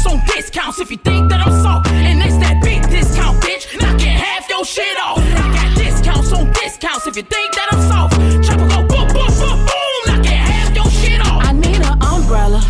discounts 0.00 0.06
on 0.06 0.36
discounts 0.36 0.80
if 0.80 0.90
you 0.90 0.96
think 0.98 1.28
that 1.30 1.46
I'm 1.46 1.62
soft. 1.62 1.88
And 1.90 2.22
it's 2.22 2.36
that 2.38 2.62
big 2.62 2.82
discount, 2.88 3.42
bitch. 3.42 3.66
Knocking 3.80 4.06
half 4.06 4.48
your 4.48 4.64
shit 4.64 4.98
off. 4.98 5.18
I 5.18 5.52
got 5.52 5.76
discounts 5.76 6.32
on 6.32 6.52
discounts 6.52 7.06
if 7.06 7.16
you 7.16 7.22
think 7.22 7.54
that 7.54 7.68
I'm 7.72 7.80
soft. 7.88 8.14
Chopper 8.46 8.68
go 8.68 8.86
boom, 8.86 9.08
boom, 9.12 9.32
boom, 9.38 9.58
boom. 9.66 10.00
Knocking 10.06 10.32
half 10.32 10.74
your 10.74 10.90
shit 10.90 11.20
off. 11.20 11.44
I 11.44 11.52
need 11.52 11.76
an 11.76 12.02
umbrella. 12.02 12.60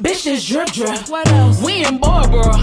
Bitch, 0.00 0.24
this 0.24 0.46
drip 0.46 0.68
drip. 0.68 1.08
What 1.08 1.28
else? 1.28 1.62
We 1.62 1.84
in 1.84 1.98
Barbara, 1.98 2.54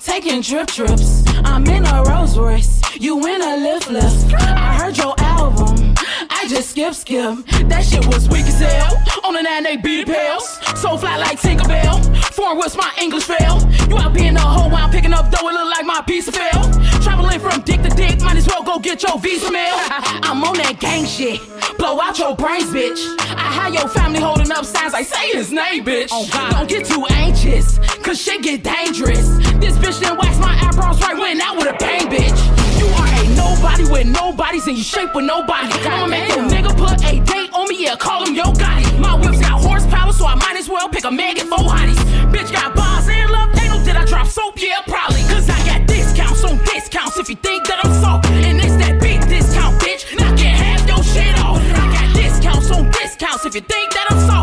taking 0.00 0.40
trip 0.42 0.68
trips. 0.68 1.24
I'm 1.44 1.66
in 1.66 1.84
a 1.84 2.02
Rolls 2.04 2.38
Royce, 2.38 2.80
you 2.98 3.18
in 3.26 3.42
a 3.42 3.56
lift 3.56 3.90
lift. 3.90 4.32
I 4.34 4.74
heard 4.78 4.96
your 4.96 5.14
album, 5.18 5.94
I 6.30 6.46
just 6.48 6.70
skip 6.70 6.94
skip. 6.94 7.44
That 7.68 7.84
shit 7.84 8.06
was 8.06 8.28
weak 8.28 8.46
as 8.46 8.60
hell. 8.60 8.96
On 9.24 9.34
the 9.34 9.42
nine 9.42 9.64
they 9.64 9.76
beat 9.76 10.06
pills. 10.06 10.60
So 10.80 10.96
fly 10.96 11.16
like 11.16 11.40
Tinkerbell. 11.40 11.95
Foreign 12.46 12.58
what's 12.58 12.76
my 12.76 12.92
English 13.02 13.24
fail? 13.24 13.58
You 13.90 13.98
out 13.98 14.14
being 14.14 14.36
a 14.36 14.40
hoe 14.40 14.68
while 14.68 14.84
I'm 14.84 14.90
picking 14.92 15.12
up 15.12 15.32
dough, 15.32 15.48
it 15.48 15.52
look 15.52 15.68
like 15.68 15.84
my 15.84 16.00
piece 16.06 16.28
of 16.28 16.34
fail. 16.36 16.62
Traveling 17.02 17.40
from 17.40 17.60
dick 17.62 17.82
to 17.82 17.88
dick, 17.88 18.20
might 18.20 18.36
as 18.36 18.46
well 18.46 18.62
go 18.62 18.78
get 18.78 19.02
your 19.02 19.18
visa 19.18 19.50
mail. 19.50 19.74
I'm 20.22 20.44
on 20.44 20.56
that 20.58 20.78
gang 20.78 21.06
shit. 21.06 21.40
Blow 21.76 22.00
out 22.00 22.16
your 22.20 22.36
brains, 22.36 22.70
bitch. 22.70 23.02
I 23.18 23.50
had 23.50 23.74
your 23.74 23.88
family 23.88 24.20
holding 24.20 24.52
up 24.52 24.64
signs 24.64 24.92
like 24.92 25.06
say 25.06 25.32
his 25.32 25.50
name, 25.50 25.84
bitch. 25.84 26.10
Oh, 26.12 26.24
Don't 26.52 26.68
get 26.68 26.86
too 26.86 27.04
anxious, 27.10 27.80
cause 28.04 28.22
shit 28.22 28.42
get 28.42 28.62
dangerous. 28.62 29.26
This 29.58 29.74
bitch 29.82 29.98
didn't 29.98 30.18
wax 30.18 30.38
my 30.38 30.54
eyebrows 30.54 31.00
right, 31.00 31.18
went 31.18 31.40
out 31.40 31.56
with 31.56 31.66
a 31.66 31.76
bang, 31.80 32.06
bitch. 32.06 32.38
You 32.78 32.86
are 32.86 33.08
a 33.10 33.34
nobody 33.34 33.90
with 33.90 34.06
nobodies 34.06 34.68
and 34.68 34.78
you 34.78 34.84
shape 34.84 35.16
with 35.16 35.24
nobody. 35.24 35.72
I'ma 35.82 36.06
make 36.06 36.28
your 36.28 36.46
nigga 36.46 36.76
put 36.78 36.94
a 37.02 37.18
date 37.24 37.52
on 37.52 37.68
me, 37.68 37.82
yeah, 37.82 37.96
call 37.96 38.24
him 38.24 38.36
yo 38.36 38.44
Gotti. 38.52 39.00
My 39.00 39.16
whips 39.16 39.40
got 39.40 39.60
horsepower, 39.60 40.12
so 40.12 40.26
I 40.26 40.36
might 40.36 40.56
as 40.56 40.68
well 40.68 40.88
pick 40.88 41.02
a 41.04 41.10
man, 41.10 41.34
get 41.34 41.48
four 41.48 41.58
hotties. 41.58 42.05
Bitch 42.36 42.52
got 42.52 42.74
bars 42.76 43.08
and 43.08 43.30
love, 43.30 43.48
ain't 43.56 43.72
no 43.72 43.82
did 43.82 43.96
I 43.96 44.04
drop 44.04 44.26
soap, 44.26 44.60
yeah, 44.60 44.82
probably. 44.86 45.22
Cause 45.22 45.48
I 45.48 45.56
got 45.64 45.88
discounts 45.88 46.44
on 46.44 46.58
discounts 46.58 47.18
if 47.18 47.30
you 47.30 47.36
think 47.36 47.66
that 47.66 47.82
I'm 47.82 47.94
soft. 47.94 48.26
And 48.26 48.58
it's 48.58 48.76
that 48.76 49.00
big 49.00 49.26
discount, 49.26 49.80
bitch. 49.80 50.04
Knocking 50.18 50.44
half 50.44 50.86
your 50.86 51.02
shit 51.02 51.34
off. 51.40 51.56
I 51.56 51.86
got 51.96 52.14
discounts 52.14 52.70
on 52.70 52.90
discounts 52.90 53.46
if 53.46 53.54
you 53.54 53.62
think 53.62 53.90
that 53.94 54.08
I'm 54.10 54.18
soft. 54.18 54.35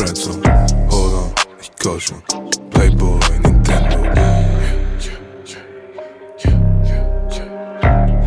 Hold 0.00 1.12
on, 1.12 1.34
ich 1.60 1.70
call 1.76 2.00
schon, 2.00 2.22
Playboy, 2.70 3.20
Nintendo, 3.42 3.98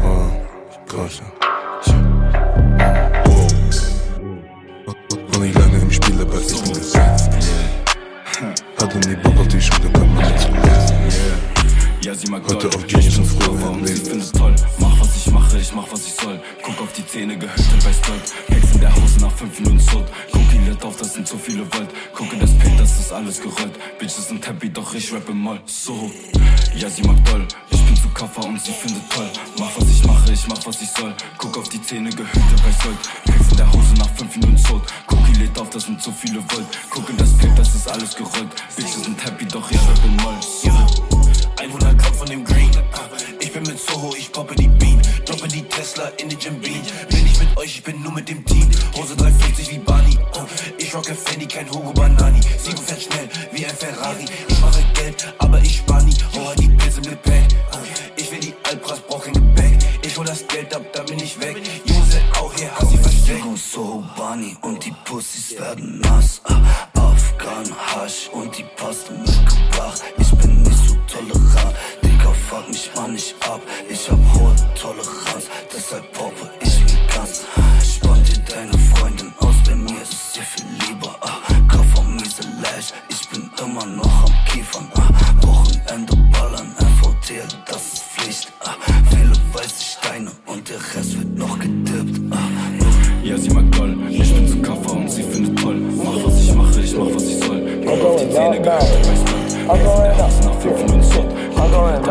Oh, 0.03 0.29
ich 0.69 0.85
call 0.93 1.09
schon. 1.09 1.32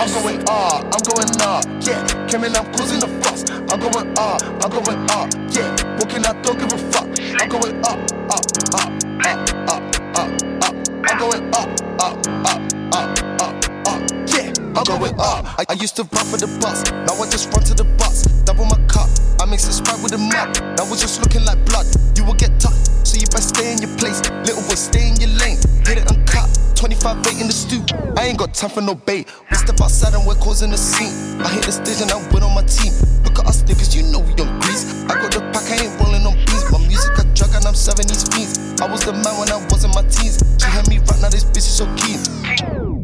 I'm 0.00 0.08
going 0.22 0.40
up, 0.48 0.84
I'm 0.94 1.02
going 1.02 1.28
up, 1.42 1.64
yeah. 1.82 2.26
Came 2.28 2.44
in, 2.44 2.56
I'm 2.56 2.64
cruising 2.72 3.00
the 3.00 3.08
fast. 3.20 3.50
I'm 3.50 3.78
going 3.80 4.16
up, 4.16 4.42
I'm 4.64 4.70
going 4.70 5.10
up, 5.10 5.28
yeah. 5.50 5.74
Walking, 5.98 6.24
I 6.24 6.32
don't 6.40 6.58
give 6.58 6.72
a 6.72 6.78
fuck. 6.90 7.08
I'm 7.36 7.48
going 7.48 7.76
up, 7.84 7.98
up, 8.30 8.40
up, 8.72 8.88
up, 9.20 9.38
up, 9.68 9.82
up, 10.16 10.32
up. 10.62 10.74
I'm 11.04 11.18
going 11.18 11.44
up, 11.52 11.68
up, 12.00 12.26
up, 12.46 12.60
up, 12.94 13.42
up, 13.42 13.64
up, 13.86 14.00
yeah. 14.28 14.52
I'm 14.74 14.84
going 14.84 15.14
up. 15.18 15.44
I, 15.58 15.64
I 15.68 15.72
used 15.74 15.96
to 15.96 16.04
run 16.04 16.24
for 16.24 16.38
the 16.38 16.46
bus, 16.60 16.90
now 16.90 17.20
I 17.20 17.28
just 17.28 17.52
run 17.52 17.64
to 17.64 17.74
the 17.74 17.84
bus. 17.98 18.22
Double 18.44 18.64
my 18.64 18.78
cup, 18.86 19.10
I 19.40 19.44
mix 19.44 19.66
the 19.66 19.72
sprite 19.72 20.00
with 20.02 20.12
the 20.12 20.18
mud. 20.18 20.58
Now 20.78 20.90
it's 20.92 21.02
just 21.02 21.20
looking 21.20 21.44
like 21.44 21.62
blood. 21.66 21.86
You 22.16 22.24
will 22.24 22.38
get 22.38 22.58
tucked, 22.58 23.06
so 23.06 23.18
you 23.18 23.26
best 23.26 23.50
stay 23.50 23.72
in 23.72 23.78
your 23.78 23.94
place. 23.98 24.22
Little 24.46 24.62
boy, 24.62 24.76
stay 24.76 25.08
in 25.08 25.16
your 25.16 25.30
lane. 25.36 25.58
Get 25.84 25.98
it 25.98 26.08
uncut. 26.08 26.57
25 26.78 27.26
8 27.26 27.40
in 27.42 27.46
the 27.50 27.52
stew. 27.52 27.82
I 28.14 28.30
ain't 28.30 28.38
got 28.38 28.54
time 28.54 28.70
for 28.70 28.80
no 28.80 28.94
bait. 28.94 29.26
We 29.50 29.56
step 29.58 29.82
outside 29.82 30.14
and 30.14 30.22
we're 30.24 30.38
causing 30.38 30.70
a 30.70 30.78
scene. 30.78 31.10
I 31.42 31.50
hit 31.50 31.66
the 31.66 31.74
stage 31.74 31.98
and 31.98 32.06
I 32.06 32.22
win 32.30 32.46
on 32.46 32.54
my 32.54 32.62
team. 32.70 32.94
Look 33.26 33.34
at 33.42 33.50
us 33.50 33.66
niggas, 33.66 33.98
you 33.98 34.06
know 34.14 34.22
we 34.22 34.30
on 34.38 34.46
grease. 34.62 34.86
I 35.10 35.18
got 35.18 35.34
the 35.34 35.42
pack, 35.50 35.66
I 35.74 35.90
ain't 35.90 35.98
rolling 35.98 36.22
on 36.22 36.38
beans. 36.46 36.70
My 36.70 36.78
music 36.86 37.18
a 37.18 37.26
drug 37.34 37.50
and 37.58 37.66
I'm 37.66 37.74
serving 37.74 38.06
these 38.06 38.22
fiends. 38.30 38.78
I 38.78 38.86
was 38.86 39.02
the 39.02 39.10
man 39.10 39.34
when 39.42 39.50
I 39.50 39.58
was 39.66 39.82
in 39.82 39.90
my 39.90 40.06
teens. 40.06 40.38
She 40.62 40.70
heard 40.70 40.86
me 40.86 41.02
right 41.02 41.18
now, 41.18 41.34
this 41.34 41.42
bitch 41.50 41.66
is 41.66 41.82
so 41.82 41.84
keen. 41.98 42.22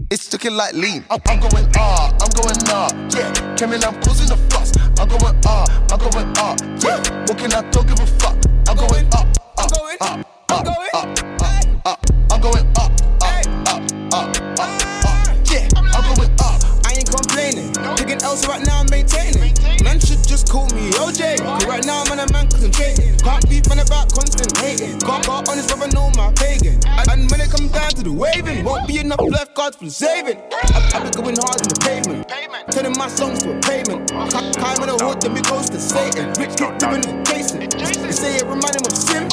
It's 0.07 0.31
looking 0.31 0.55
like 0.55 0.79
lean. 0.79 1.03
I'm, 1.11 1.19
I'm 1.27 1.43
going 1.43 1.67
up, 1.75 2.15
I'm 2.23 2.31
going 2.31 2.63
up, 2.71 2.95
yeah. 3.11 3.35
Came 3.59 3.75
in, 3.75 3.83
I'm 3.83 3.99
causing 4.07 4.31
a 4.31 4.39
fuss. 4.55 4.71
I'm 5.03 5.11
going 5.11 5.35
up, 5.51 5.67
I'm 5.91 5.99
going 5.99 6.31
up, 6.39 6.63
yeah. 6.79 7.03
Walking, 7.27 7.51
I 7.51 7.67
don't 7.75 7.91
give 7.91 7.99
a 7.99 8.07
fuck. 8.23 8.39
I'm 8.71 8.79
going 8.79 9.11
up, 9.11 9.27
up, 9.59 9.67
up, 9.99 10.23
up, 10.23 10.63
up, 10.63 11.11
up, 11.43 11.91
up. 11.91 11.99
I'm 12.31 12.41
going 12.41 12.67
up, 12.79 13.04
Else 18.35 18.49
right 18.49 18.67
now, 18.67 18.81
I'm 18.81 18.87
maintaining. 18.91 19.44
Man 20.55 20.69
should 20.69 20.79
just 20.79 20.79
call 20.79 20.79
me 20.79 20.91
OJ. 20.93 21.39
Cause 21.39 21.67
right 21.67 21.85
now, 21.85 22.05
man, 22.05 22.21
a 22.21 22.33
man 22.33 22.49
concentrating. 22.49 23.17
Can't 23.19 23.49
be 23.49 23.61
fun 23.61 23.79
about 23.81 24.13
constant 24.13 24.57
hating. 24.59 24.99
Got 25.01 25.27
got 25.27 25.49
honest 25.49 25.69
brother, 25.69 25.89
know 25.95 26.11
my 26.17 26.33
pagan. 26.33 26.79
And- 26.87 27.11
And 27.11 27.31
when 27.31 27.41
it 27.41 27.51
comes 27.51 27.71
down 27.73 27.91
to 27.91 28.03
the 28.03 28.13
waving, 28.13 28.65
won't 28.65 28.87
be 28.87 28.99
enough 28.99 29.21
left 29.21 29.55
cards 29.55 29.77
for 29.77 29.85
the 29.85 29.91
saving. 29.91 30.39
I, 30.53 30.91
I 30.95 31.03
be 31.05 31.11
going 31.11 31.37
hard 31.37 31.61
in 31.63 31.69
the 31.69 31.79
pavement. 31.81 32.29
Turning 32.71 32.97
my 32.99 33.09
songs 33.09 33.43
to 33.43 33.57
a 33.57 33.61
payment. 33.61 34.11
Climb 34.11 34.81
in 34.83 34.89
the 34.89 34.99
hood, 35.05 35.21
then 35.23 35.35
we 35.35 35.41
close 35.43 35.69
to 35.71 35.81
Satan. 35.81 36.33
Rich 36.39 36.57
kid 36.59 36.83
living 36.83 37.05
in 37.09 37.25
Jason. 37.25 37.61
They 37.61 38.13
say 38.13 38.37
it 38.37 38.45
remind 38.45 38.75
him 38.77 38.87
of 38.87 38.95
Sim. 38.97 39.29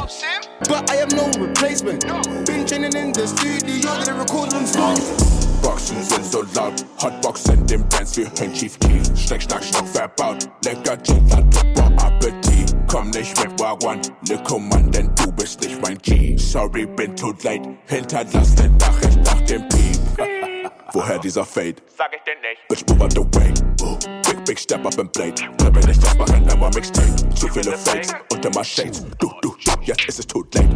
But 0.70 0.90
I 0.92 0.98
am 0.98 1.10
no 1.10 1.26
replacement. 1.40 2.06
Been 2.46 2.66
training 2.66 2.94
in 2.96 3.12
the 3.14 3.28
studio, 3.28 3.98
did 4.00 4.10
a 4.10 4.14
recording 4.14 4.66
songs. 4.66 5.32
Boxen 5.62 6.02
sind 6.04 6.26
so 6.26 6.40
loud, 6.56 6.56
laut, 6.56 6.86
Hotboxen 6.98 7.66
dem 7.68 7.88
Dance 7.90 8.18
wie 8.18 8.26
Hören 8.26 8.52
Chief 8.54 8.80
Keef. 8.80 9.04
Schneck, 9.16 9.42
Schnack, 9.44 9.64
Schnack 9.64 9.88
verbaut, 9.88 10.50
lecker 10.66 10.98
Dann 11.30 11.52
super 11.52 11.92
Appetit. 12.06 12.76
Komm 12.88 13.10
nicht 13.12 13.38
mit 13.44 13.60
Wagwan, 13.60 14.02
Mann, 14.70 14.92
denn 14.92 15.10
du 15.16 15.32
bist 15.32 15.62
nicht 15.62 15.82
mein 15.82 15.98
G. 16.00 16.36
Sorry, 16.38 16.86
bin 16.86 17.16
too 17.16 17.34
late, 17.44 17.70
hinterlass 17.88 18.56
den 18.56 18.76
Nachricht 18.78 19.20
nach 19.24 19.42
dem 19.42 19.68
Piep. 19.70 20.00
Woher 20.94 21.20
dieser 21.20 21.46
Fade? 21.46 21.76
Sag 21.98 22.12
ich 22.14 22.22
dir 22.24 22.36
nicht. 22.42 22.68
Bitch, 22.68 22.84
move 22.90 23.04
out 23.04 23.14
the 23.14 23.22
way. 23.40 23.54
Uh, 23.82 23.98
Big, 24.24 24.46
big 24.46 24.60
step 24.60 24.86
up 24.86 24.98
and 25.00 25.12
blade. 25.14 25.36
Treppe 25.58 25.80
nicht 25.88 26.18
machen, 26.18 26.48
immer 26.48 26.70
Mixtape. 26.74 27.30
Zu 27.34 27.48
viele 27.48 27.78
Fakes 27.78 28.14
und 28.32 28.46
immer 28.46 28.64
Shades. 28.64 29.06
Du, 29.20 29.32
du, 29.42 29.56
du, 29.64 29.72
jetzt 29.84 30.06
ist 30.06 30.20
es 30.20 30.28
too 30.28 30.44
late. 30.54 30.70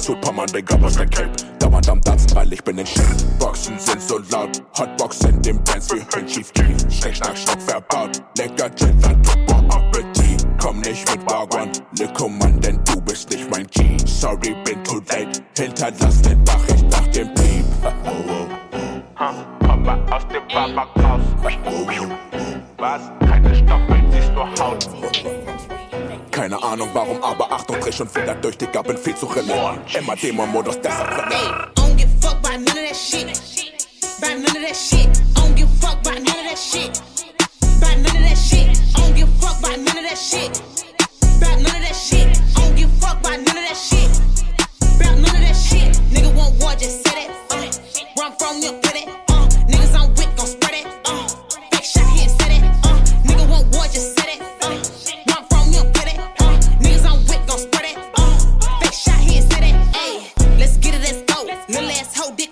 Superman, 0.00 0.46
Digga, 0.46 0.76
aus 0.82 0.94
der 0.94 1.06
Cape. 1.06 1.30
Dauernd 1.58 1.88
am 1.88 2.00
Tanzen, 2.00 2.34
weil 2.34 2.52
ich 2.52 2.62
bin 2.64 2.78
in 2.78 2.86
Shape. 2.86 3.16
Boxen 3.38 3.78
sind 3.78 4.00
so 4.00 4.18
laut, 4.30 4.62
Hotboxen 4.78 5.42
dem 5.42 5.62
Dance 5.64 5.94
wie 5.94 6.00
Hören 6.00 6.26
Chief 6.26 6.52
Keef. 6.52 6.76
Schneck, 6.90 7.16
Schnack, 7.16 7.36
Schnack 7.36 7.60
verbaut. 7.62 8.22
Lecker 8.38 8.70
Gin, 8.76 8.98
dann 9.00 9.22
super 9.24 9.62
Appetit. 9.70 10.46
Komm 10.60 10.80
nicht 10.80 11.08
mit 11.10 11.30
Wagwan, 11.30 11.70
Liko 11.98 12.28
Mann, 12.28 12.60
denn 12.60 12.80
du 12.84 13.00
bist 13.02 13.30
nicht 13.30 13.50
mein 13.50 13.66
G. 13.68 13.96
Sorry, 14.06 14.54
bin 14.64 14.82
too 14.84 15.00
late. 15.08 15.42
Hinterlass 15.56 16.22
den 16.22 16.42
Nachricht 16.44 16.90
nach 16.90 17.06
dem 17.08 17.34
Piep. 17.34 17.64
Komm 19.60 19.82
mal 19.82 20.00
aus 20.10 20.26
dem 20.28 20.42
Barback 20.48 20.88
raus. 21.04 21.20
Was? 22.78 23.19
Keine 26.50 26.64
Ahnung 26.64 26.88
warum, 26.92 27.22
aber 27.22 27.52
Achtung, 27.52 27.78
dreh 27.78 27.92
schon 27.92 28.12
wieder 28.12 28.34
durch, 28.34 28.58
Digga, 28.58 28.82
bin 28.82 28.98
viel 28.98 29.14
zu 29.14 29.26
relevant. 29.26 29.94
Immer 29.94 30.16
Demo-Modus, 30.16 30.80
deshalb 30.80 31.32
I 31.32 31.70
don't 31.76 31.96
give 31.96 32.10
fuck 32.20 32.38
about 32.40 32.58
none 32.58 32.66
of 32.66 32.74
that 32.74 32.96
shit. 32.96 33.40
About 34.18 34.36
none 34.36 34.56
of 34.56 34.62
that 34.66 34.74
shit. 34.74 35.08
Don't 35.36 35.54
give 35.54 35.68
fuck 35.80 36.00
about 36.00 36.18
none 36.18 36.26
of 36.26 36.50
that 36.50 36.58
shit. 36.58 37.00
About 37.78 37.98
none 37.98 38.16
of 38.16 38.28
that 38.28 38.36
shit. 38.36 38.66
Don't 38.96 39.14
give 39.14 39.28
fuck 39.38 39.60
about 39.60 39.78
none 39.78 39.96
of 39.96 40.02
that 40.02 40.18
shit. 40.18 40.60
About 41.38 41.60
none 41.60 41.76
of 41.76 41.82
that 41.82 41.94
shit. 41.94 42.40
Don't 42.56 42.74
give 42.74 42.90
fuck 42.98 43.20
about 43.20 43.38
none 43.38 43.56
of 43.56 43.64
that 43.68 43.76
shit. 43.76 44.10
About 44.96 45.18
none 45.18 45.36
of 45.36 45.42
that 45.46 45.54
shit. 45.54 45.94
Nigga 46.10 46.34
want 46.34 46.60
war, 46.60 46.72
just 46.72 47.06
said 47.06 47.14
it. 47.16 47.30
Uh, 47.52 48.24
I'm 48.24 48.32
from, 48.32 48.56
you 48.60 48.72
get 48.82 48.96
it. 48.96 49.29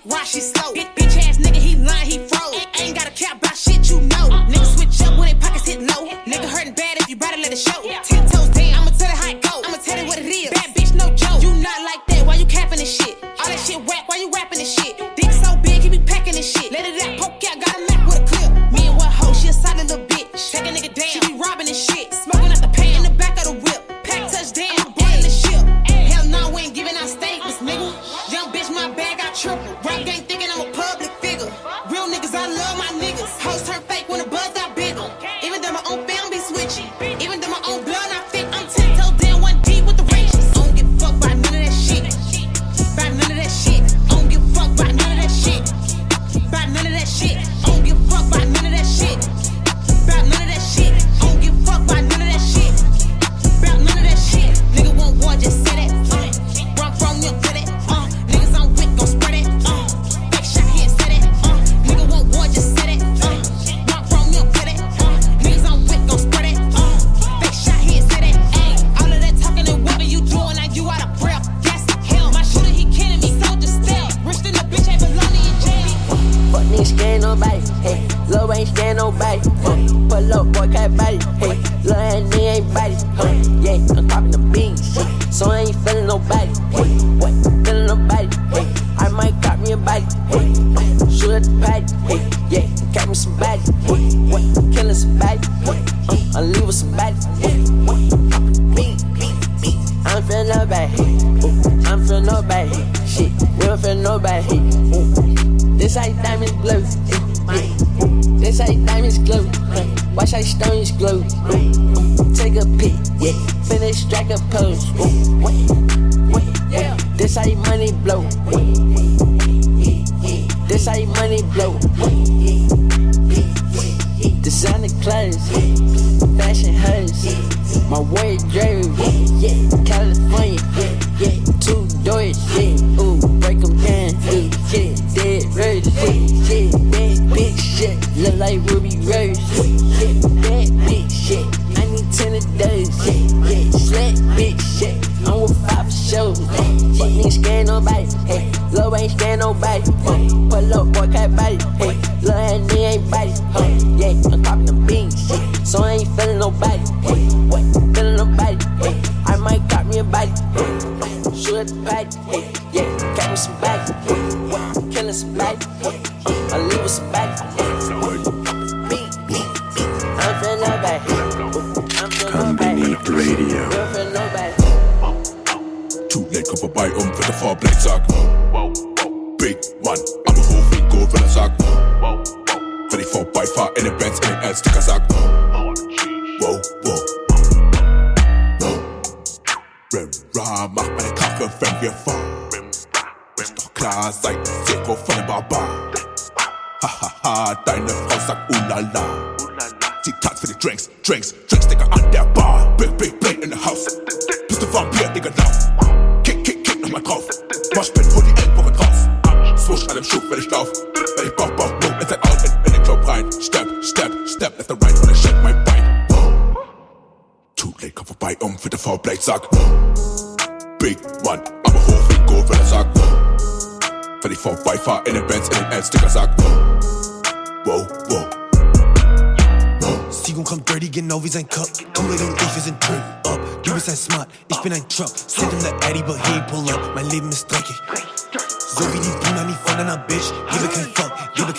Why 0.09 0.23
she 0.23 0.41
slow? 0.41 0.73
Bitch, 0.73 0.93
bitch 0.95 1.15
ass 1.23 1.37
nigga, 1.37 1.61
he 1.61 1.75
lying, 1.77 2.09
he 2.09 2.17
froze. 2.17 2.57
Ain't 2.79 2.95
gotta 2.97 3.11
care 3.11 3.33
about 3.33 3.55
shit, 3.55 3.89
you 3.89 4.01
know. 4.01 4.25
Nigga 4.49 4.65
switch 4.65 5.01
up 5.01 5.17
when 5.17 5.27
they 5.29 5.35
pockets 5.39 5.67
hit 5.67 5.79
low. 5.81 6.09
Nigga 6.25 6.49
hurting 6.49 6.73
bad 6.73 6.97
if 6.97 7.09
you 7.09 7.15
better 7.15 7.37
let 7.37 7.51
it 7.51 7.57
show. 7.57 7.81
Ten 8.03 8.25
toes 8.27 8.49
down, 8.49 8.73
I'ma 8.73 8.91
tell 8.97 9.09
it 9.09 9.17
how 9.17 9.29
it 9.29 9.41
go. 9.41 9.61
I'ma 9.65 9.77
tell 9.77 9.97
it 9.97 10.07
what 10.07 10.17
it 10.17 10.25
is. 10.25 10.49
Bad 10.49 10.75
bitch, 10.75 10.93
no 10.95 11.13
joke. 11.15 11.41
You 11.41 11.53
not 11.61 11.79
like 11.85 12.05
that, 12.07 12.25
why 12.25 12.35
you 12.35 12.45
capping 12.45 12.79
this 12.79 12.93
shit? 12.97 13.17
All 13.23 13.47
that 13.47 13.59
shit 13.59 13.79
whack, 13.85 14.09
why 14.09 14.17
you 14.17 14.29
rapping 14.31 14.59
this 14.59 14.73
shit? 14.73 14.97
Dick 15.15 15.31
so 15.31 15.55
big, 15.61 15.81
he 15.81 15.89
be 15.89 15.99
packing 15.99 16.33
this 16.33 16.51
shit. 16.51 16.71
Let 16.71 16.85
it 16.85 17.01
out, 17.05 17.19
poke 17.19 17.43
out, 17.45 17.57
got 17.63 17.77
a 17.77 17.81
Mac 17.89 18.05
with 18.07 18.19
a 18.19 18.25
clip. 18.25 18.51
Me 18.73 18.87
and 18.89 18.97
what 18.97 19.11
hoe, 19.13 19.33
she 19.33 19.49
a 19.49 19.53
solid 19.53 19.87
little 19.87 20.05
bitch. 20.07 20.51
Take 20.51 20.65
a 20.65 20.71
nigga 20.73 20.93
down, 20.93 21.07
she 21.07 21.19
be 21.21 21.37
robbing 21.37 21.67
this 21.67 21.85
shit. 21.85 22.13
Smoking 22.13 22.51
out 22.51 22.61
the 22.61 22.71
pan 22.73 22.97
in 22.97 23.03
the 23.03 23.15
back 23.17 23.37
of 23.37 23.45
the 23.45 23.55
whip. 23.61 23.81
Pack 24.03 24.31
touchdown, 24.31 24.73
I'm 24.79 24.91
boarding 24.97 25.21
the 25.21 25.29
ship. 25.29 25.61
Hell 26.09 26.25
no, 26.25 26.49
we 26.49 26.61
ain't 26.65 26.73
giving 26.73 26.95
out 26.97 27.07
statements, 27.07 27.59
nigga. 27.61 27.93
Young 28.33 28.49
bitch, 28.51 28.73
my 28.73 28.89
bag 28.95 29.17
got 29.19 29.35
triple. 29.35 29.68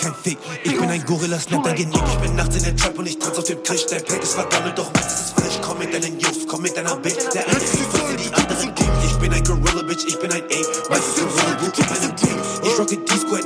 kein 0.01 0.15
Fake. 0.15 0.37
Ich 0.63 0.77
bin 0.77 0.89
ein 0.89 1.05
Gorilla, 1.05 1.39
snap 1.39 1.63
dein 1.63 1.75
Genick. 1.75 2.01
Ich 2.07 2.17
bin 2.17 2.35
nachts 2.35 2.55
in 2.55 2.63
der 2.63 2.75
Trap 2.75 2.97
und 2.97 3.05
ich 3.05 3.19
tanze 3.19 3.39
auf 3.39 3.45
dem 3.45 3.63
Tisch. 3.63 3.85
Dein 3.85 4.03
Pack 4.03 4.23
ist 4.23 4.33
vergammelt, 4.33 4.77
doch 4.77 4.89
was 4.93 5.05
ist 5.05 5.39
frisch. 5.39 5.59
Komm 5.61 5.77
mit 5.77 5.93
deinen 5.93 6.19
Jungs, 6.19 6.47
komm 6.47 6.63
mit 6.63 6.75
deiner 6.75 6.95
Bitch. 6.97 7.29
Der 7.33 7.47
eine 7.47 7.57
ist 7.57 7.75
in 7.75 8.17
die 8.17 8.33
andere 8.33 8.73
King. 8.73 8.91
Ich 9.05 9.15
bin 9.17 9.31
ein 9.31 9.43
Gorilla, 9.43 9.83
Bitch, 9.83 10.05
ich 10.07 10.19
bin 10.19 10.31
ein 10.31 10.43
Ape. 10.43 10.65
Meistens 10.89 11.17
im 11.19 11.29
Sonnenbuch 11.29 11.77
in 11.77 11.85
meinem 11.85 12.15
Team. 12.15 12.37
Ich 12.63 12.79
rocke 12.79 12.97
die 12.97 13.17
Squad 13.17 13.45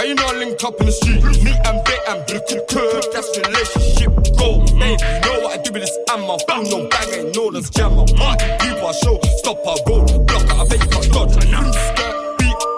Why 0.00 0.06
you 0.06 0.14
not 0.14 0.34
linked 0.36 0.64
up 0.64 0.80
in 0.80 0.86
the 0.86 0.92
street? 0.92 1.20
Me 1.44 1.52
and 1.52 1.84
Bit 1.84 2.00
and 2.08 2.24
Britain 2.24 2.64
Curve, 2.72 3.04
that's 3.12 3.36
relationship 3.36 4.08
goal. 4.32 4.64
Hey, 4.80 4.96
you 4.96 5.20
know 5.28 5.44
what 5.44 5.60
I 5.60 5.62
do 5.62 5.72
with 5.76 5.82
this 5.84 5.92
ammo? 6.08 6.38
Bang, 6.48 6.64
no 6.72 6.88
bang, 6.88 7.12
ain't 7.20 7.36
no 7.36 7.50
that's 7.50 7.68
jam. 7.68 8.00
I'm 8.00 8.08
people 8.08 8.88
I 8.88 8.92
show, 8.96 9.20
stop 9.44 9.60
our 9.60 9.76
road, 9.84 10.24
block 10.24 10.48
I 10.56 10.64
bet 10.64 10.80
you 10.80 10.88
can't 10.88 11.12
dodge. 11.12 11.36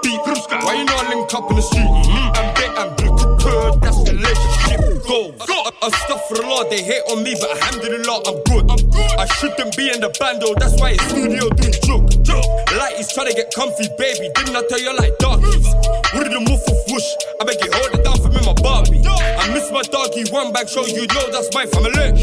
Beep, 0.02 0.18
why 0.66 0.74
you 0.74 0.84
not 0.84 1.08
linked 1.14 1.32
up 1.32 1.48
in 1.48 1.54
the 1.54 1.62
street? 1.62 1.86
Me 2.10 2.26
and 2.42 2.50
Bit 2.58 2.74
and 2.74 2.90
Britain 2.98 3.38
Curve, 3.38 3.80
that's 3.80 4.02
relationship 4.02 5.06
goal. 5.06 5.30
Go! 5.46 5.61
Astaghfirullah, 5.82 6.70
they 6.70 6.80
hate 6.80 7.02
on 7.10 7.24
me, 7.24 7.34
but 7.34 7.50
alhamdulillah, 7.58 8.22
I'm 8.22 8.38
good. 8.46 8.70
I'm 8.70 8.78
good. 8.94 9.12
I 9.18 9.26
shouldn't 9.42 9.76
be 9.76 9.90
in 9.90 9.98
the 9.98 10.14
bando, 10.14 10.54
that's 10.54 10.78
why 10.78 10.94
it's 10.94 11.02
studio 11.10 11.50
doing 11.58 11.74
joke. 11.82 12.06
joke. 12.22 12.46
Like 12.78 12.94
he's 12.94 13.10
trying 13.10 13.26
to 13.26 13.34
get 13.34 13.50
comfy, 13.50 13.90
baby. 13.98 14.30
Didn't 14.30 14.54
I 14.54 14.62
tell 14.70 14.78
you 14.78 14.94
like 14.94 15.18
darkies, 15.18 15.66
what 16.14 16.22
did 16.22 16.38
the 16.38 16.38
move 16.38 16.62
for 16.62 16.78
whoosh? 16.86 17.10
I 17.34 17.50
beg 17.50 17.58
you, 17.58 17.66
hold 17.74 17.98
it 17.98 18.06
down 18.06 18.14
for 18.22 18.30
me, 18.30 18.38
my 18.46 18.54
Barbie. 18.62 19.02
I 19.02 19.50
miss 19.50 19.74
my 19.74 19.82
doggy, 19.82 20.30
one 20.30 20.54
back 20.54 20.70
show, 20.70 20.86
you 20.86 21.02
know 21.10 21.26
that's 21.34 21.50
my 21.50 21.66
family. 21.66 22.14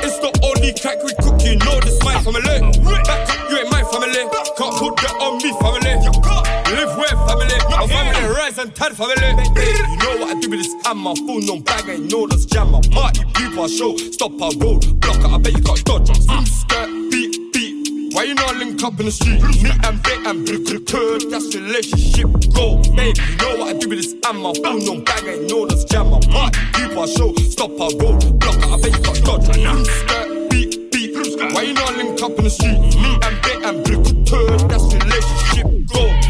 It's 0.00 0.16
the 0.24 0.32
only 0.40 0.72
crack 0.80 1.04
we 1.04 1.12
cook, 1.20 1.36
you 1.44 1.60
know 1.60 1.76
this 1.84 2.00
my 2.00 2.16
family. 2.24 2.64
Back 3.04 3.28
up, 3.28 3.52
you 3.52 3.60
ain't 3.60 3.68
my 3.68 3.84
family. 3.92 4.24
Can't 4.56 4.72
put 4.80 4.96
that 5.04 5.20
on 5.20 5.36
me, 5.44 5.52
family. 5.60 6.55
Live 6.68 6.98
with 6.98 7.10
family, 7.10 7.54
my 7.70 7.86
family, 7.86 8.34
rise 8.34 8.58
and 8.58 8.74
tell 8.74 8.90
family. 8.90 9.14
You 9.14 9.96
know 9.98 10.16
what 10.18 10.36
I 10.36 10.40
do 10.40 10.50
with 10.50 10.58
this 10.64 10.74
hammer, 10.84 11.14
full 11.14 11.40
no 11.40 11.60
bag, 11.60 11.88
I 11.88 11.96
know 11.96 12.26
that's 12.26 12.44
jammer. 12.44 12.80
Party 12.90 13.22
people 13.34 13.68
show, 13.68 13.96
stop 13.96 14.32
our 14.42 14.50
road, 14.58 15.00
block 15.00 15.18
it, 15.18 15.26
I 15.26 15.38
bet 15.38 15.52
you 15.52 15.62
got 15.62 15.84
dodge. 15.84 16.08
Zoom 16.16 16.44
skirt, 16.44 16.88
beat, 17.10 17.52
beat. 17.52 18.14
Why 18.14 18.24
you 18.24 18.34
not 18.34 18.56
link 18.56 18.82
up 18.82 18.98
in 18.98 19.06
the 19.06 19.12
street? 19.12 19.42
Me 19.62 19.70
and 19.84 20.02
Bait 20.02 20.26
and 20.26 20.44
Brick 20.44 20.86
Curd, 20.88 21.30
that's 21.30 21.54
relationship 21.54 22.26
goal. 22.52 22.82
Baby, 22.96 23.14
you 23.14 23.36
know 23.36 23.56
what 23.58 23.76
I 23.76 23.78
do 23.78 23.88
with 23.88 24.02
this 24.02 24.14
hammer, 24.24 24.52
full 24.54 24.78
no 24.82 25.00
bag, 25.02 25.22
I 25.22 25.36
know 25.46 25.66
that's 25.66 25.84
jammer. 25.84 26.18
Party 26.18 26.58
people 26.74 27.06
show, 27.06 27.32
stop 27.46 27.70
our 27.78 27.94
road, 28.02 28.40
block 28.40 28.56
it, 28.58 28.66
I 28.66 28.76
bet 28.82 28.90
you 28.90 29.02
got 29.06 29.22
dodge. 29.22 29.54
Zoom 29.54 29.84
skirt, 29.84 30.50
beat, 30.50 30.90
beat. 30.90 31.14
Why 31.54 31.62
you 31.62 31.74
not 31.74 31.96
link 31.96 32.20
up 32.20 32.32
in 32.36 32.42
the 32.42 32.50
street? 32.50 32.80
Me 32.80 33.18
and 33.22 33.38
Bait 33.46 33.62
and 33.62 33.84
Brick 33.86 34.02
Curd, 34.26 34.66
that's 34.68 34.90
relationship 34.92 35.86
goal. 35.94 36.25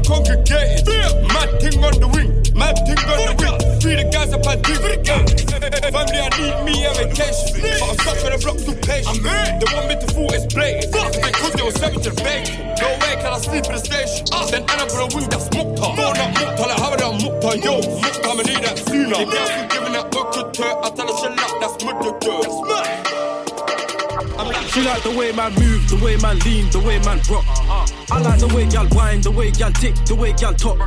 Bitch 0.00 0.08
got 0.08 0.24
a 0.24 0.40
nigga 0.40 0.46
for 0.50 0.80
a 0.80 0.80
congregated. 0.80 1.28
Mad 1.28 1.60
thing 1.60 1.84
on 1.84 2.00
the 2.00 2.08
wing, 2.08 2.30
mad 2.54 2.76
thing 2.86 2.98
on 2.98 3.18
the 3.26 3.34
wing. 3.38 3.80
Free 3.80 3.96
the 3.96 4.04
guys 4.10 4.32
up 4.32 4.46
and 4.46 4.62
dig. 4.62 4.80
Family, 5.90 6.20
I 6.20 6.28
need 6.38 6.56
me 6.64 6.84
a 6.86 6.92
vacation. 6.94 7.60
But 7.60 7.82
I'm 7.82 7.96
stuck 7.98 8.24
on 8.24 8.32
the 8.32 8.38
block 8.40 8.58
too 8.58 8.76
patient. 8.80 9.22
They 9.24 9.68
want 9.74 9.88
me 9.88 9.94
to 10.00 10.08
fool 10.14 10.32
it's 10.32 10.46
blatant. 10.52 10.92
Because 10.92 11.52
they 11.52 11.62
were 11.62 11.76
serving 11.76 12.02
to 12.02 12.12
bacon. 12.22 12.56
No 12.80 12.88
way 13.00 13.14
can 13.20 13.32
I 13.32 13.38
sleep 13.38 13.64
in 13.66 13.72
the 13.72 13.82
station. 13.82 14.24
Then 14.50 14.62
end 14.64 14.80
up 14.80 14.90
on 14.94 15.00
a 15.04 15.16
wing 15.16 15.28
that's 15.28 15.48
mukta. 15.50 15.96
No, 15.96 16.08
oh, 16.08 16.12
not 16.14 16.30
mukta, 16.36 16.62
like 16.64 16.80
how 16.80 16.96
that 16.96 17.12
mukta. 17.20 17.50
Yo, 17.60 17.80
mukta, 17.80 18.28
I 18.30 18.42
need 18.44 18.62
that 18.64 18.78
sooner. 18.78 19.18
The 19.20 19.26
girls 19.28 19.50
keep 19.50 19.68
giving 19.70 19.94
that 19.94 20.06
to 20.12 20.62
her. 20.64 20.72
I 20.80 20.88
tell 20.94 21.08
her 21.08 21.16
she 21.18 21.28
like 21.28 21.56
that's 21.60 21.76
mukta. 21.82 22.08
That's 22.20 22.60
mad. 22.68 23.09
She 24.70 24.82
like 24.82 25.02
the 25.02 25.10
way 25.10 25.32
man 25.32 25.52
move, 25.54 25.88
the 25.90 25.96
way 25.96 26.16
man 26.18 26.38
lean, 26.46 26.70
the 26.70 26.78
way 26.78 27.00
man 27.00 27.18
rock. 27.28 27.44
I 28.12 28.20
like 28.20 28.38
the 28.38 28.46
way 28.54 28.64
y'all 28.70 28.86
whine, 28.94 29.20
the 29.20 29.30
way 29.32 29.48
y'all 29.58 29.72
tick, 29.72 29.96
the 30.06 30.14
way 30.14 30.30
y'all 30.38 30.54
talk. 30.54 30.78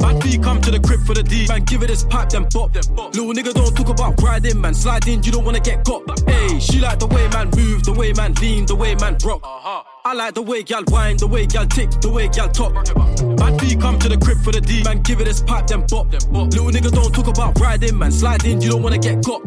Bad 0.00 0.22
B 0.22 0.38
come 0.38 0.62
to 0.62 0.70
the 0.70 0.80
crib 0.80 1.04
for 1.04 1.12
the 1.12 1.22
D, 1.22 1.46
man 1.46 1.64
give 1.64 1.82
it 1.82 1.90
his 1.90 2.04
pipe 2.04 2.30
then 2.30 2.46
pop. 2.46 2.74
Little 2.74 3.34
nigga 3.34 3.52
don't 3.52 3.76
talk 3.76 3.90
about 3.90 4.20
riding, 4.22 4.58
man 4.58 4.72
sliding, 4.72 5.22
you 5.22 5.30
don't 5.30 5.44
wanna 5.44 5.60
get 5.60 5.84
got. 5.84 6.08
Hey, 6.26 6.58
she 6.58 6.80
like 6.80 7.00
the 7.00 7.06
way 7.06 7.28
man 7.28 7.50
move, 7.54 7.84
the 7.84 7.92
way 7.92 8.14
man 8.14 8.32
lean, 8.40 8.64
the 8.64 8.74
way 8.74 8.94
man 8.94 9.18
rock. 9.22 9.42
I 10.06 10.14
like 10.14 10.32
the 10.32 10.40
way 10.40 10.64
y'all 10.66 10.84
whine, 10.88 11.18
the 11.18 11.26
way 11.26 11.46
y'all 11.52 11.66
tick, 11.66 11.90
the 12.00 12.08
way 12.08 12.30
y'all 12.32 12.48
talk. 12.48 12.72
Bad 13.36 13.60
B 13.60 13.76
come 13.76 13.98
to 13.98 14.08
the 14.08 14.16
crib 14.16 14.38
for 14.38 14.52
the 14.52 14.62
D, 14.62 14.82
man 14.84 15.02
give 15.02 15.20
it 15.20 15.26
his 15.26 15.42
pipe 15.42 15.66
then 15.66 15.86
pop. 15.86 16.10
Little 16.12 16.72
nigga 16.72 16.90
don't 16.90 17.14
talk 17.14 17.26
about 17.28 17.60
riding, 17.60 17.98
man 17.98 18.10
sliding, 18.10 18.62
you 18.62 18.70
don't 18.70 18.82
wanna 18.82 18.96
get 18.96 19.22
got. 19.22 19.42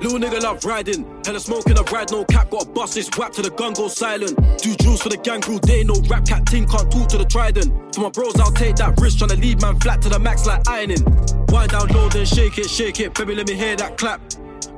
Little 0.00 0.18
nigga 0.18 0.40
love 0.40 0.64
riding. 0.64 1.04
Hella 1.24 1.40
smoking, 1.40 1.78
a 1.78 1.82
ride 1.82 2.10
no 2.10 2.24
cap. 2.24 2.50
Got 2.50 2.64
a 2.64 2.68
bust, 2.68 2.94
this 2.94 3.08
whap 3.16 3.32
to 3.32 3.42
the 3.42 3.50
gun 3.50 3.72
go 3.72 3.88
silent. 3.88 4.36
Do 4.58 4.74
jewels 4.76 5.02
for 5.02 5.08
the 5.08 5.16
gang 5.16 5.40
crew, 5.40 5.58
they 5.60 5.84
no 5.84 5.94
rap 6.08 6.26
cat 6.26 6.46
team 6.46 6.66
can't 6.66 6.90
talk 6.90 7.08
to 7.08 7.18
the 7.18 7.24
trident. 7.24 7.94
For 7.94 8.02
my 8.02 8.10
bros, 8.10 8.38
I'll 8.40 8.52
take 8.52 8.76
that 8.76 9.00
risk, 9.00 9.18
tryna 9.18 9.40
leave 9.40 9.60
man 9.60 9.78
flat 9.80 10.02
to 10.02 10.08
the 10.08 10.18
max 10.18 10.46
like 10.46 10.66
ironing. 10.68 11.04
Wind 11.48 11.70
down 11.70 11.88
low, 11.88 12.08
then 12.08 12.26
shake 12.26 12.58
it, 12.58 12.68
shake 12.68 13.00
it. 13.00 13.14
Baby, 13.14 13.34
let 13.34 13.46
me 13.46 13.54
hear 13.54 13.76
that 13.76 13.96
clap. 13.96 14.20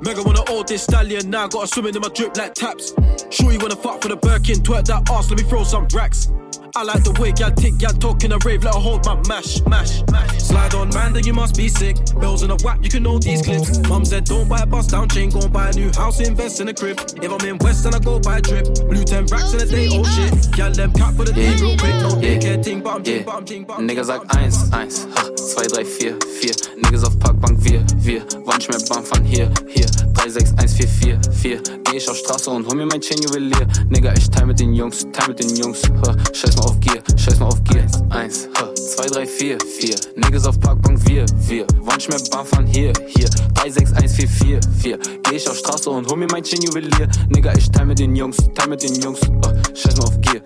Mega 0.03 0.23
wanna 0.23 0.43
hold 0.47 0.69
this 0.69 0.83
stallion 0.83 1.31
now, 1.31 1.47
gotta 1.47 1.67
swim 1.67 1.87
in 1.87 2.01
my 2.01 2.09
drip 2.09 2.37
like 2.37 2.55
taps. 2.55 2.93
Sure 3.31 3.53
you 3.53 3.59
wanna 3.59 3.77
fuck 3.77 4.03
for 4.03 4.09
the 4.09 4.17
Birkin, 4.17 4.57
twerk 4.57 4.85
that 4.87 5.09
ass, 5.11 5.31
let 5.31 5.41
me 5.41 5.49
throw 5.49 5.65
some 5.65 5.87
racks. 5.95 6.29
I 6.77 6.83
like 6.83 7.05
the 7.05 7.13
way 7.23 7.33
y'all 7.39 7.55
tick, 7.55 7.79
y'all 7.79 7.95
talking 7.95 8.33
a 8.33 8.39
rave, 8.45 8.65
let 8.65 8.75
her 8.75 8.81
hold 8.81 9.07
my 9.07 9.15
mash, 9.29 9.63
mash, 9.63 10.03
mash. 10.11 10.43
Slide 10.43 10.75
on 10.75 10.89
man, 10.91 11.13
then 11.13 11.25
you 11.25 11.33
must 11.33 11.57
be 11.57 11.69
sick. 11.69 11.95
Bells 12.19 12.43
in 12.43 12.51
a 12.51 12.57
whap, 12.67 12.83
you 12.83 12.91
can 12.91 13.05
know 13.05 13.17
these 13.17 13.43
clips. 13.43 13.79
Mum 13.89 14.05
said 14.05 14.25
don't 14.25 14.49
buy 14.49 14.59
a 14.59 14.67
bus 14.67 14.89
down 14.89 15.09
chain, 15.09 15.31
go 15.31 15.39
and 15.39 15.53
buy 15.53 15.71
a 15.71 15.73
new 15.73 15.93
house, 15.93 16.19
invest 16.19 16.61
in 16.61 16.67
a 16.67 16.75
crib. 16.75 16.99
If 17.23 17.31
I'm 17.31 17.47
in 17.47 17.59
West, 17.59 17.85
then 17.85 17.95
I 17.95 18.01
go 18.01 18.19
buy 18.19 18.39
a 18.39 18.43
trip. 18.43 18.67
Blue 18.91 19.05
10 19.05 19.27
racks 19.27 19.55
in 19.55 19.61
a 19.61 19.67
day, 19.67 19.87
oh 19.93 20.03
shit. 20.03 20.59
Y'all 20.59 20.73
them 20.73 20.93
cap 20.95 21.15
for 21.15 21.25
the 21.25 21.33
day, 21.33 21.55
real 21.63 21.79
quick. 21.79 21.95
No 22.03 22.19
daycare 22.19 22.61
ting, 22.61 22.83
but 22.83 22.97
I'm 22.97 23.05
ting, 23.05 23.23
but 23.23 23.37
I'm 23.37 23.45
ting, 23.45 23.63
but 23.63 23.79
I'm 23.79 23.87
Nigga 23.87 24.03
sagt 24.03 24.35
1, 24.35 24.73
1, 24.73 24.91
ha, 25.15 25.31
2, 25.31 25.69
3, 25.69 25.85
4, 25.85 26.19
4. 26.41 26.55
Niggas 26.83 27.05
auf 27.05 27.17
Parkbank, 27.21 27.63
wir, 27.63 27.87
wir. 27.99 28.27
Wann 28.47 28.61
schmeckt 28.61 28.89
Bam 28.89 29.05
von 29.05 29.23
hier, 29.23 29.49
hier. 29.69 29.87
3, 30.15 30.29
6, 30.29 30.55
1, 30.59 30.75
4, 30.75 30.89
4, 30.89 31.21
4. 31.31 31.63
Geh 31.85 31.97
ich 31.99 32.09
auf 32.09 32.17
Straße 32.17 32.51
und 32.51 32.67
hol 32.67 32.77
mir 32.77 32.87
mein 32.87 33.01
Chain 33.01 33.23
Juwelier. 33.23 33.67
Nigga, 33.91 34.13
ich 34.15 34.29
teil 34.29 34.47
mit 34.47 34.59
den 34.59 34.75
Jungs, 34.75 35.07
teil 35.13 35.29
mit 35.29 35.39
den 35.39 35.55
Jungs. 35.55 35.83
Ha, 36.07 36.17
scheiß 36.33 36.57
mal 36.57 36.64
auf 36.65 36.81
Gier, 36.81 37.03
scheiß 37.17 37.39
mal 37.39 37.47
auf 37.47 37.63
Gier. 37.65 37.87
1, 38.11 38.49
ha, 38.57 38.75
2, 38.75 39.07
3, 39.07 39.27
4, 39.27 39.59
4. 39.61 39.97
Niggas 40.17 40.47
auf 40.47 40.59
Parkbank, 40.61 40.99
wir, 41.09 41.27
wir. 41.47 41.67
Wann 41.81 42.01
schmeckt 42.01 42.31
Bam 42.31 42.47
von 42.47 42.67
hier, 42.67 42.93
hier. 43.09 43.29
3, 43.55 43.71
6, 43.71 43.93
1, 43.93 44.15
4, 44.15 44.29
4, 44.29 44.61
4. 44.83 44.99
Geh 45.23 45.37
ich 45.37 45.49
auf 45.49 45.57
Straße 45.57 45.91
und 45.91 46.07
hol 46.09 46.17
mir 46.17 46.29
mein 46.31 46.43
Chain 46.43 46.63
Juwelier. 46.63 47.09
Nigga, 47.29 47.53
ich 47.55 47.71
teil 47.71 47.87
mit 47.87 47.99
den 47.99 48.15
Jungs, 48.15 48.37
teil 48.55 48.69
mit 48.69 48.83
den 48.83 48.95
Jungs. 49.01 49.21
Ha, 49.21 49.31
mal 49.31 49.51
Gier. 49.53 49.63
Scheiß 49.75 49.97
mal 49.97 50.05
auf 50.05 50.21
Gier. 50.21 50.43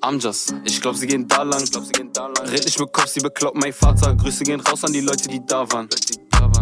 Amjas, 0.00 0.54
ich 0.64 0.80
glaub, 0.80 0.96
sie 0.96 1.06
gehen 1.06 1.26
da 1.28 1.42
lang. 1.42 1.62
Red 1.62 2.64
nicht 2.64 2.78
mit 2.78 2.92
Kopf, 2.92 3.08
sie 3.08 3.20
bekloppt 3.20 3.56
mein 3.56 3.72
Vater. 3.72 4.14
Grüße 4.14 4.44
gehen 4.44 4.60
raus 4.60 4.84
an 4.84 4.92
die 4.92 5.00
Leute, 5.00 5.28
die 5.28 5.40
da 5.46 5.70
waren. 5.72 5.88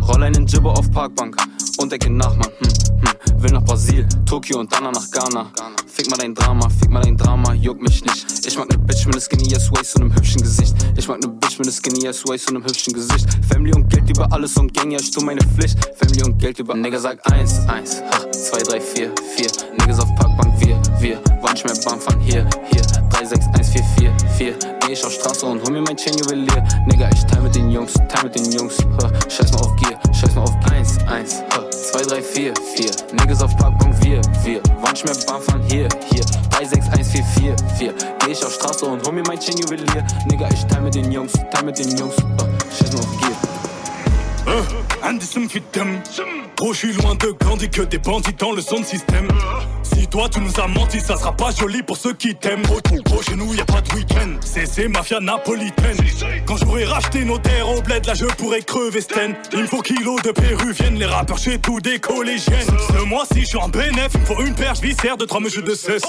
Roll 0.09 0.23
einen 0.23 0.47
Jibber 0.47 0.73
auf 0.73 0.91
Parkbank 0.91 1.37
und 1.79 1.93
denke 1.93 2.11
nach, 2.11 2.35
Mann. 2.37 2.51
Hm, 2.59 2.69
hm. 2.69 3.43
Will 3.43 3.53
nach 3.53 3.65
Brasil, 3.65 4.07
Tokio 4.27 4.61
und 4.61 4.73
dann 4.73 4.85
nach 4.85 5.11
Ghana. 5.11 5.53
Fick 5.87 6.11
mal 6.11 6.17
dein 6.17 6.35
Drama, 6.35 6.69
fick 6.69 6.91
mal 6.91 7.03
dein 7.03 7.17
Drama, 7.17 7.55
juckt 7.55 7.83
mich 7.83 8.05
nicht. 8.05 8.47
Ich 8.47 8.57
mag 8.57 8.71
ne 8.71 8.79
Bitch 8.79 9.07
mit 9.07 9.15
ne 9.15 9.21
skinny 9.21 9.55
ass 9.55 9.71
waist 9.73 9.97
und 9.97 10.09
nem 10.09 10.15
hübschen 10.15 10.43
Gesicht. 10.43 10.75
Ich 10.97 11.09
mag 11.09 11.21
ne 11.21 11.29
Bitch 11.29 11.59
mit 11.59 11.67
ne 11.67 11.73
skinny 11.73 12.09
ass 12.09 12.25
waist 12.27 12.49
und 12.49 12.55
nem 12.55 12.65
hübschen 12.65 12.93
Gesicht. 12.95 13.27
Family 13.49 13.73
und 13.75 13.89
Geld 13.89 14.09
über 14.09 14.31
alles 14.33 14.57
und 14.57 14.73
Gang, 14.75 14.91
ja, 14.91 14.99
ich 14.99 15.11
tu 15.11 15.25
meine 15.25 15.41
Pflicht. 15.43 15.79
Family 15.97 16.23
und 16.25 16.39
Geld 16.39 16.59
über 16.59 16.75
Nigga 16.75 16.99
sag 16.99 17.21
1, 17.31 17.69
1, 17.69 18.03
ha, 18.03 18.31
2, 18.31 18.63
3, 18.63 18.81
4, 18.81 19.15
4. 19.37 19.74
Niggas 19.85 20.01
auf 20.01 20.15
Parkbank, 20.15 20.55
wir, 20.61 20.81
wir. 20.99 21.21
Schmeckt 21.57 21.85
Bam 21.85 22.01
von 22.01 22.19
hier, 22.21 22.49
hier. 22.73 22.83
3, 23.11 23.25
6, 23.27 23.47
1, 23.53 23.69
4, 23.69 23.85
4, 23.99 24.13
4. 24.37 24.55
Geh 24.81 24.93
ich 24.93 25.05
auf 25.05 25.13
Straße 25.13 25.47
und 25.47 25.63
hol 25.63 25.73
mir 25.73 25.83
mein 25.83 25.97
Chain 25.97 26.17
Juwelier. 26.19 26.65
Nigga, 26.87 27.09
ich 27.13 27.25
teil 27.27 27.43
mit 27.43 27.55
den 27.55 27.71
Jungs, 27.71 27.93
teil 27.93 28.25
mit 28.25 28.35
den 28.35 28.51
Jungs. 28.51 28.79
Ha, 28.79 29.11
scheiß 29.29 29.53
mal 29.53 29.61
auf 29.61 29.77
Gier, 29.77 29.97
scheiß 30.13 30.35
mal 30.35 30.43
auf 30.43 30.59
Gier. 30.61 30.73
1, 30.73 30.99
1, 31.07 31.43
ha, 31.53 31.71
2, 31.71 32.03
3, 32.03 32.23
4, 32.23 32.55
4. 32.77 32.91
Niggas 33.13 33.43
auf 33.43 33.57
Parkbank, 33.57 33.95
wir, 34.03 34.21
wir. 34.43 34.61
Schmeckt 34.97 35.27
Bam 35.27 35.43
von 35.43 35.63
hier, 35.65 35.87
hier. 36.11 36.25
3, 36.51 36.65
6, 36.65 36.89
1, 36.89 37.09
4, 37.09 37.25
4, 37.25 37.57
4. 37.79 37.95
Geh 38.25 38.33
ich 38.33 38.45
auf 38.45 38.55
Straße 38.55 38.87
und 38.87 39.07
hol 39.07 39.13
mir 39.13 39.23
mein 39.27 39.39
Chain 39.39 39.59
Juwelier. 39.59 40.05
Nigga, 40.27 40.49
ich 40.53 40.65
teil 40.65 40.81
mit 40.81 40.95
den 40.95 41.13
Jungs, 41.13 41.33
teil 41.53 41.63
mit 41.63 41.79
den 41.79 41.97
Jungs. 41.97 42.17
Ha, 42.17 42.49
scheiß 42.79 42.93
mal 42.93 43.01
auf 43.01 43.21
Gier. 43.21 43.54
Indicum 45.03 45.49
fitem. 45.49 46.01
Gros, 46.57 46.73
je 46.73 46.79
suis 46.79 46.93
loin 46.93 47.15
de 47.15 47.35
Gandhi 47.45 47.69
que 47.69 47.83
des 47.83 47.99
bandits 47.99 48.35
dans 48.39 48.53
le 48.53 48.63
son 48.63 48.83
système. 48.83 49.29
Si 49.83 50.07
toi 50.07 50.29
tu 50.29 50.41
nous 50.41 50.61
as 50.61 50.69
menti, 50.69 51.01
ça 51.01 51.17
sera 51.17 51.33
pas 51.33 51.51
joli 51.51 51.83
pour 51.83 51.97
ceux 51.97 52.15
qui 52.15 52.35
t'aiment. 52.35 52.63
Gros, 53.05 53.23
chez 53.23 53.35
nous 53.35 53.53
y 53.55 53.61
a 53.61 53.65
pas 53.65 53.81
de 53.81 53.93
week-end. 53.95 54.31
C'est 54.41 54.89
mafia 54.89 55.21
napolitaine. 55.21 55.97
Quand 56.47 56.57
j'aurai 56.57 56.85
racheté 56.85 57.25
nos 57.25 57.39
terres 57.39 57.69
au 57.69 57.83
bled, 57.83 58.07
là 58.07 58.15
je 58.15 58.27
pourrais 58.27 58.63
crever 58.63 59.01
Sten. 59.01 59.35
Il 59.53 59.63
me 59.63 59.67
faut 59.67 59.83
kilos 59.83 60.23
de 60.23 60.31
péruviennes, 60.31 60.99
les 60.99 61.07
rappeurs 61.07 61.39
chez 61.39 61.59
tous 61.59 61.81
des 61.81 61.99
collégiennes. 61.99 62.67
Ce 62.93 63.05
mois-ci, 63.05 63.41
je 63.41 63.47
suis 63.47 63.59
en 63.59 63.69
bénéf, 63.69 64.11
il 64.15 64.21
me 64.21 64.27
faut 64.27 64.41
une 64.43 64.55
perche 64.55 64.81
viscère 64.81 65.17
de 65.17 65.25
trois 65.25 65.41
mesures 65.41 65.65
de 65.65 65.75
cesse. 65.75 66.03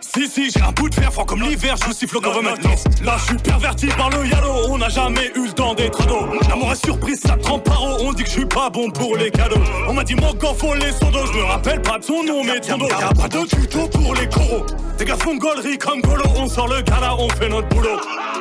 Si, 0.00 0.28
si, 0.28 0.50
j'ai 0.50 0.60
un 0.60 0.72
bout 0.72 0.88
de 0.88 0.94
fer 0.94 1.12
froid 1.12 1.24
comme 1.24 1.42
l'hiver, 1.42 1.76
je 1.86 1.92
siffle 1.94 2.18
au 2.18 2.20
government. 2.20 2.56
Là, 3.04 3.16
je 3.18 3.24
suis 3.24 3.36
perverti 3.36 3.86
par 3.86 4.10
le 4.10 4.26
yalo, 4.26 4.52
on 4.68 4.78
n'a 4.78 4.88
jamais 4.88 5.30
eu 5.36 5.46
le 5.46 5.52
temps 5.52 5.74
d'être 5.74 6.02
ado. 6.02 6.26
L'amour 6.48 6.72
est 6.72 6.84
surprise, 6.84 7.20
ça 7.24 7.36
trempe 7.36 7.64
par 7.64 7.82
on 8.00 8.12
dit 8.12 8.22
que 8.22 8.28
je 8.28 8.34
suis 8.34 8.46
pas 8.46 8.70
bon 8.70 8.90
pour 8.90 9.16
les 9.16 9.30
cadeaux. 9.30 9.60
On 9.88 9.94
m'a 9.94 10.04
dit 10.04 10.14
mon 10.14 10.32
faut 10.54 10.74
les 10.74 10.92
sondos, 10.92 11.26
je 11.32 11.38
me 11.38 11.44
rappelle 11.44 11.80
pas 11.82 11.98
de 11.98 12.04
son 12.04 12.22
nom, 12.24 12.44
mais 12.44 12.60
ton 12.60 12.78
dos. 12.78 12.88
Y'a 12.88 13.08
pas 13.08 13.28
de 13.28 13.46
tuto 13.46 13.88
pour 13.88 14.14
les 14.14 14.28
coraux. 14.28 14.64
Des 14.98 15.04
gars 15.04 15.16
font 15.16 15.36
gaulerie 15.36 15.78
comme 15.78 16.00
Golo, 16.00 16.24
on 16.36 16.48
sort 16.48 16.68
le 16.68 16.82
gala, 16.82 17.16
on 17.18 17.28
fait 17.30 17.48
notre 17.48 17.68
boulot. 17.68 17.98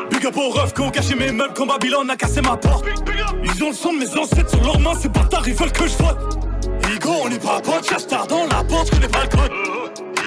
Big 0.10 0.26
up 0.26 0.38
aux 0.38 0.50
refs 0.50 0.74
qui 0.74 0.82
ont 0.82 0.90
caché 0.90 1.16
mes 1.16 1.32
meubles 1.32 1.54
quand 1.56 1.66
Babylone 1.66 2.10
a 2.10 2.16
cassé 2.16 2.42
ma 2.42 2.58
porte. 2.58 2.86
Ils 3.44 3.64
ont 3.64 3.70
le 3.70 3.76
sang 3.76 3.94
de 3.94 4.00
mes 4.00 4.18
ancêtres 4.18 4.50
sur 4.50 4.64
leurs 4.64 4.80
mains, 4.80 4.94
c'est 5.00 5.12
bâtards, 5.12 5.48
ils 5.48 5.54
veulent 5.54 5.72
que 5.72 5.88
je 5.88 5.98
vote. 5.98 6.38
Higo, 6.90 7.12
on 7.24 7.30
est 7.30 7.42
pas 7.42 7.62
pote, 7.62 7.88
chasse 7.88 8.08
dans 8.08 8.46
la 8.46 8.64
porte, 8.64 8.88
je 8.88 8.92
connais 8.92 9.08
pas. 9.08 9.22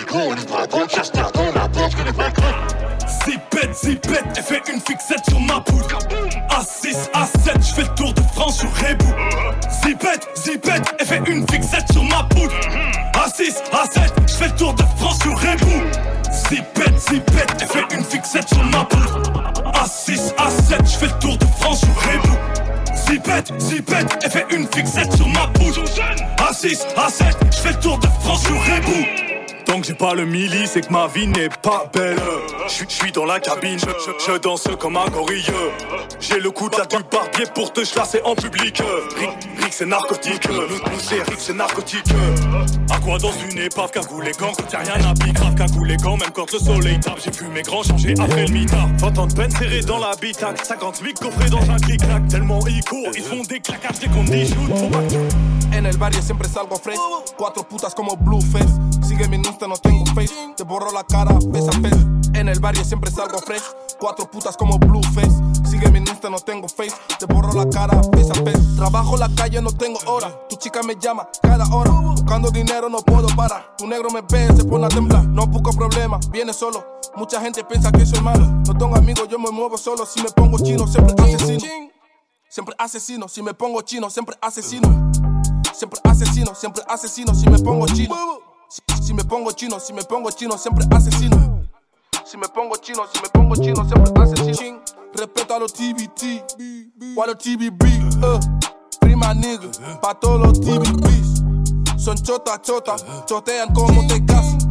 Higo, 0.05 0.19
on 0.19 0.35
est 0.35 0.49
pas 0.49 0.67
pote, 0.67 0.95
chasse 0.95 1.13
dans 1.13 1.23
la 1.23 1.69
porte, 1.69 1.93
je 1.93 1.97
connais 1.97 2.13
pas 2.13 2.29
le 2.29 2.35
code. 2.35 3.09
Zipette, 3.25 3.75
zipette, 3.75 4.25
elle 4.37 4.43
fait 4.43 4.63
une 4.73 4.81
fixette 4.81 5.25
sur 5.29 5.41
ma 5.41 5.61
poudre. 5.61 5.99
A6, 6.51 7.11
A7, 7.13 7.67
je 7.67 7.75
fais 7.75 7.83
le 7.83 7.95
tour 7.95 8.13
de 8.13 8.21
France 8.35 8.59
sur 8.59 8.71
Rebou. 8.75 9.13
Zipette, 9.83 10.29
zipette, 10.37 10.95
elle 10.99 11.07
fait 11.07 11.23
une 11.27 11.47
fixette 11.49 11.93
sur 11.93 12.05
ma 12.05 12.23
poudre. 12.25 12.55
A6, 13.15 13.63
A7, 13.73 14.29
je 14.29 14.35
fais 14.35 14.47
le 14.47 14.57
tour 14.57 14.75
de 14.75 14.83
France 14.99 15.19
sur 15.23 15.39
Rebou. 15.39 15.83
Zipette, 16.33 16.99
zipette, 16.99 17.57
elle 17.61 17.69
fait 17.69 17.95
une 17.95 18.05
fixette 18.05 18.49
sur 18.49 18.65
ma 18.65 18.85
poudre. 18.85 19.23
A6, 19.73 20.35
A7, 20.37 20.85
je 20.85 20.99
fais 20.99 21.07
le 21.07 21.19
tour 21.19 21.39
de 21.39 21.47
France 21.59 21.81
sur 21.81 21.95
Rebou. 21.95 22.37
Zipette, 22.95 23.53
zipette, 23.59 24.19
elle 24.23 24.31
fait 24.31 24.47
une 24.51 24.67
fixette 24.69 25.13
sur 25.17 25.29
ma 25.29 25.47
poudre. 25.49 25.85
A6, 26.39 26.87
A7, 26.97 27.35
je 27.51 27.59
fais 27.59 27.73
le 27.73 27.81
tour 27.81 27.99
de 27.99 28.07
France 28.23 28.43
sur 28.43 28.55
Rebou. 28.55 29.24
J'ai 29.87 29.93
pas 29.93 30.15
le 30.15 30.25
milli, 30.25 30.67
c'est 30.67 30.81
que 30.81 30.91
ma 30.91 31.09
vie 31.09 31.27
n'est 31.27 31.51
pas 31.51 31.91
belle. 31.93 32.17
Je 32.69 32.85
suis 32.89 33.13
dans 33.13 33.27
la 33.27 33.39
cabine, 33.39 33.79
je, 33.79 34.39
danse 34.39 34.67
comme 34.81 34.97
un 34.97 35.05
gorille. 35.11 35.45
J'ai 36.21 36.41
le 36.41 36.51
coup 36.51 36.71
de 36.71 36.77
la 36.79 36.87
du 36.87 36.97
barbier 37.13 37.45
pour 37.55 37.71
te 37.71 37.85
chlasser 37.85 38.23
en 38.25 38.35
public. 38.35 38.83
Rick, 39.19 39.31
Rick, 39.59 39.73
c'est 39.73 39.85
narcotique, 39.85 40.49
nous, 40.49 40.99
c'est 41.01 41.23
Rick, 41.23 41.39
c'est 41.39 41.53
narcotique. 41.53 42.07
À 42.91 42.99
quoi 43.01 43.19
dans 43.19 43.33
une 43.33 43.59
épave, 43.59 43.91
cagoule 43.91 44.25
les 44.25 44.33
gants, 44.33 44.53
quand 44.57 44.73
y'a 44.73 44.79
rien 44.79 45.11
à 45.11 45.13
pique, 45.13 45.35
grave 45.35 45.55
les 45.85 45.97
gants, 45.99 46.17
même 46.17 46.31
quand 46.31 46.51
le 46.51 46.59
soleil 46.59 46.99
tape. 47.01 47.19
J'ai 47.23 47.31
vu 47.31 47.49
mes 47.49 47.63
grands 47.63 47.83
changer 47.83 48.15
après 48.19 48.47
le 48.47 48.53
mitard. 48.53 48.89
20 49.01 49.19
ans 49.19 49.27
de 49.27 49.35
peine 49.35 49.51
serré 49.51 49.83
dans 49.83 49.99
l'habitacle, 49.99 50.65
50 50.65 50.97
000 50.97 51.09
coffrés 51.21 51.51
dans 51.51 51.71
un 51.71 51.77
clic-clac. 51.77 52.27
Tellement 52.29 52.67
ils 52.67 52.83
courent, 52.85 53.13
ils 53.15 53.23
font 53.23 53.43
des 53.43 53.61
claquages 53.61 53.99
dès 54.01 54.07
qu'on 54.07 54.25
que 54.25 55.79
En 55.79 55.85
el 55.85 55.97
barrio 55.99 56.23
siempre 56.23 56.49
salgo 56.49 56.77
fresh. 56.77 56.99
Cuatro 57.37 57.65
putas 57.65 57.95
como 57.95 58.17
Blueface. 58.17 59.04
Sigue 59.05 59.29
mi 59.29 59.37
Insta, 59.37 59.69
no 59.69 59.77
tengo 59.77 60.05
face. 60.07 60.35
Te 60.57 60.65
borro 60.65 60.91
la 60.91 61.05
cara, 61.05 61.39
pesa 61.53 61.71
pez. 61.83 61.95
En 62.35 62.49
el 62.49 62.59
barrio 62.59 62.85
siempre 62.85 63.11
salgo 63.11 63.39
fresh. 63.39 63.63
Cuatro 64.01 64.31
putas 64.31 64.57
como 64.57 64.79
Blueface. 64.79 65.31
Sigue 65.69 65.91
mi 65.91 65.99
Insta, 65.99 66.31
no 66.31 66.39
tengo 66.39 66.69
face. 66.69 66.95
Te 67.19 67.27
borro 67.27 67.53
la 67.53 67.69
cara, 67.69 68.01
pesa 68.11 68.35
pez. 68.43 68.59
Trabajo 68.77 69.17
la 69.17 69.29
calle, 69.35 69.61
no 69.61 69.71
tengo 69.73 69.99
hora. 70.07 70.49
Tu 70.49 70.57
chica 70.57 70.83
me 70.83 70.97
llama 70.97 71.29
cada 71.43 71.67
hora. 71.67 71.91
Buscando 71.91 72.51
dinero, 72.51 72.89
no 72.89 72.99
puedo 72.99 73.29
parar. 73.37 73.75
Tu 73.77 73.87
negro 73.87 74.11
me 74.11 74.23
ve, 74.23 74.49
se 74.57 74.65
pone 74.65 74.87
a 74.87 74.89
temblar. 74.89 75.25
No 75.25 75.47
busco 75.47 75.71
problema, 75.73 76.19
viene 76.31 76.53
solo. 76.53 76.85
Mucha 77.17 77.41
gente 77.41 77.63
piensa 77.65 77.93
que 77.93 78.07
soy 78.07 78.21
malo. 78.21 78.47
No 78.67 78.77
tengo 78.77 78.97
amigos, 78.97 79.29
yo 79.29 79.39
me 79.39 79.51
muevo 79.51 79.77
solo. 79.77 80.07
Si 80.07 80.23
me 80.23 80.31
pongo 80.31 80.59
chino, 80.59 80.87
siempre 80.87 81.15
asesino. 81.23 81.91
Siempre 82.49 82.75
asesino. 82.79 83.29
Si 83.29 83.43
me 83.43 83.53
pongo 83.53 83.83
chino, 83.83 84.09
siempre 84.09 84.37
asesino. 84.41 85.13
Siempre 85.75 86.01
asesino, 86.05 86.55
siempre 86.55 86.83
asesino. 86.89 87.35
Si 87.35 87.49
me 87.51 87.59
pongo 87.59 87.87
chino. 87.87 88.54
Si, 88.69 88.81
si 89.03 89.15
me 89.15 89.25
pongo 89.25 89.53
chino, 89.53 89.79
si 89.79 89.93
me 89.93 90.03
pongo 90.03 90.31
chino, 90.31 90.57
siempre 90.59 90.85
asesino. 90.91 91.69
Si 92.25 92.37
me 92.37 92.49
pongo 92.49 92.77
chino, 92.77 93.03
si 93.13 93.21
me 93.21 93.29
pongo 93.29 93.55
chino, 93.57 93.85
siempre 93.87 94.23
asesino. 94.23 94.81
Respeto 95.15 95.55
a 95.55 95.59
los 95.61 95.73
TBT, 95.73 96.45
o 97.17 97.23
a 97.23 97.27
los 97.27 97.39
TBB, 97.39 97.83
uh. 98.25 98.41
Prima 98.99 99.33
nigga, 99.35 99.69
pa' 100.01 100.15
todos 100.15 100.41
los 100.41 100.61
TBBs. 100.61 101.45
Son 102.03 102.17
chota, 102.17 102.61
chota, 102.61 102.97
chotean 103.27 103.73
como 103.73 104.07
te 104.07 104.25
casas. 104.25 104.67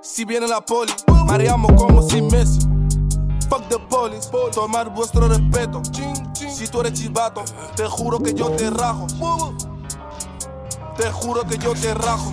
Si 0.00 0.24
viene 0.24 0.46
la 0.46 0.60
poli, 0.60 0.92
mareamos 1.26 1.72
como 1.72 2.02
si 2.02 2.22
Messi. 2.22 2.60
Fuck 3.48 3.68
the 3.68 3.78
police, 3.88 4.30
tomar 4.52 4.94
vuestro 4.94 5.26
respeto. 5.26 5.82
Si 6.34 6.68
tú 6.68 6.80
eres 6.80 6.92
chivato, 6.92 7.42
te 7.74 7.86
juro 7.86 8.20
que 8.20 8.32
yo 8.32 8.50
te 8.50 8.70
rajo. 8.70 9.06
Te 10.96 11.10
juro 11.10 11.44
que 11.44 11.58
yo 11.58 11.72
te 11.72 11.94
rajo. 11.94 12.30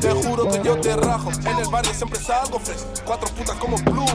Te 0.00 0.10
juro 0.10 0.48
que 0.48 0.62
yo 0.62 0.80
te 0.80 0.96
rajo. 0.96 1.30
En 1.44 1.58
el 1.58 1.68
barrio 1.68 1.92
siempre 1.94 2.20
salgo 2.20 2.58
fresh. 2.58 3.02
Cuatro 3.04 3.28
putas 3.34 3.56
como 3.56 3.76
blue. 3.78 4.06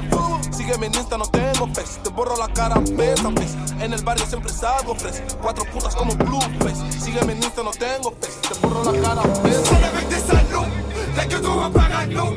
Sígueme 0.52 0.88
en 0.88 0.96
Insta, 0.96 1.18
no 1.18 1.26
tengo 1.26 1.68
face. 1.74 2.00
Te 2.04 2.10
borro 2.10 2.38
la 2.38 2.48
cara, 2.48 2.76
pesa 2.96 3.32
face. 3.32 3.58
En 3.84 3.94
el 3.94 4.04
barrio 4.04 4.26
siempre 4.26 4.52
salgo 4.52 4.96
fresh. 4.96 5.22
Cuatro 5.42 5.66
putas 5.66 5.96
como 5.96 6.16
blue 6.16 6.40
face. 6.60 7.00
Sígueme 7.00 7.34
en 7.34 7.44
Insta, 7.44 7.64
no 7.64 7.72
tengo 7.72 8.14
face. 8.22 8.40
Te 8.48 8.60
borro 8.60 8.84
la 8.92 9.02
cara, 9.02 9.22
avec 9.22 10.10
des 10.10 10.20
salauds, 10.20 10.68
la 11.16 11.26
gueule 11.26 11.42
droit 11.42 11.70
parano. 11.72 12.34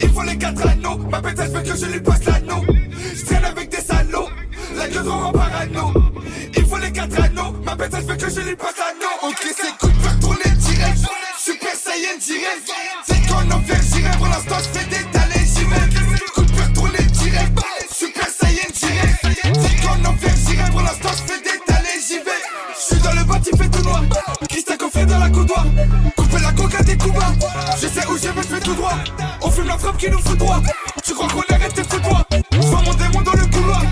Il 0.00 0.10
faut 0.10 0.22
les 0.22 0.38
quatre 0.38 0.66
anneaux, 0.66 0.98
ma 1.10 1.20
pétasse 1.20 1.50
veut 1.50 1.62
que 1.62 1.76
je 1.76 1.86
lui 1.86 2.00
passe 2.00 2.24
l'anneau. 2.24 2.62
Je 3.14 3.24
traîne 3.24 3.44
avec 3.44 3.68
des 3.70 3.80
salauds, 3.80 4.28
la 4.76 4.88
gueule 4.88 5.04
droit 5.04 5.32
parano. 5.32 5.92
Il 6.56 6.66
faut 6.66 6.78
les 6.78 6.92
quatre 6.92 7.20
anneaux, 7.20 7.52
ma 7.64 7.76
pétasse 7.76 8.04
veut 8.04 8.16
que 8.16 8.30
je 8.30 8.40
lui 8.40 8.56
passe 8.56 8.74
l'anneau. 8.78 9.12
Ok, 9.22 9.54
c'est 9.56 9.76
coup 9.78 9.85
peine, 12.16 12.20
j'irai. 12.20 12.46
C'est 13.06 13.26
qu'on 13.28 13.50
en 13.50 13.60
fait, 13.62 13.82
j'irai. 13.94 14.16
Pour 14.16 14.26
l'instant, 14.26 14.56
je 14.58 14.78
fais 14.78 14.86
détaler, 14.86 15.44
j'irai. 15.44 15.80
Coup 16.34 16.42
de 16.42 16.52
peur 16.52 16.72
tourné, 16.74 16.98
j'irai. 17.12 17.46
Super 17.92 18.26
Saiyan, 18.26 18.68
j'irai. 18.74 19.34
C'est 19.42 19.86
qu'on 19.86 20.04
en 20.04 20.16
fait, 20.16 20.34
j'irai. 20.46 20.70
Pour 20.70 20.80
l'instant, 20.80 21.08
je 21.12 21.32
fais 21.32 21.40
détaler, 21.40 22.00
j'y 22.06 22.18
vais. 22.18 22.42
J'suis 22.78 23.00
dans 23.00 23.12
le 23.12 23.24
bâti, 23.24 23.50
fait 23.56 23.68
tout 23.68 23.82
noir. 23.82 24.02
Christa 24.48 24.76
qu'on 24.76 24.90
fait 24.90 25.06
dans 25.06 25.18
la 25.18 25.30
coudoir. 25.30 25.66
Couper 26.16 26.40
la 26.40 26.52
coca 26.52 26.82
des 26.82 26.96
Cuba. 26.96 27.32
Je 27.80 27.88
sais 27.88 28.06
où 28.06 28.16
je 28.16 28.28
vais, 28.28 28.42
fais 28.42 28.60
tout 28.60 28.74
droit. 28.74 28.98
On 29.42 29.50
fume 29.50 29.66
la 29.66 29.78
frappe 29.78 29.98
qui 29.98 30.10
nous 30.10 30.20
fout 30.20 30.38
droit. 30.38 30.60
Tu 31.04 31.14
crois 31.14 31.28
qu'on 31.28 31.54
arrête 31.54 31.74
tes 31.74 31.84
fous 31.84 32.00
droit. 32.00 32.24
J'vois 32.52 32.82
mon 32.82 32.94
démon 32.94 33.22
dans 33.22 33.32
le 33.32 33.46
couloir. 33.46 33.82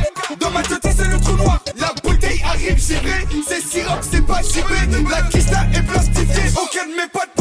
Dans 0.40 0.50
ma 0.50 0.62
tête, 0.62 0.80
c'est 0.96 1.08
le 1.08 1.20
trou 1.20 1.36
noir. 1.36 1.60
La 1.76 1.92
bouteille 2.02 2.42
arrive, 2.44 2.78
j'irai. 2.78 3.26
C'est 3.46 3.62
sirop, 3.62 4.00
c'est 4.00 4.26
pas 4.26 4.42
chibé. 4.42 5.00
La 5.10 5.22
Christa 5.22 5.66
est 5.74 5.82
plastifiée. 5.82 6.50
Aucun 6.56 6.86
de 6.86 6.96
mes 6.96 7.08
potes 7.12 7.33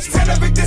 bitch. 0.00 0.12
Tell 0.12 0.30
everything. 0.30 0.59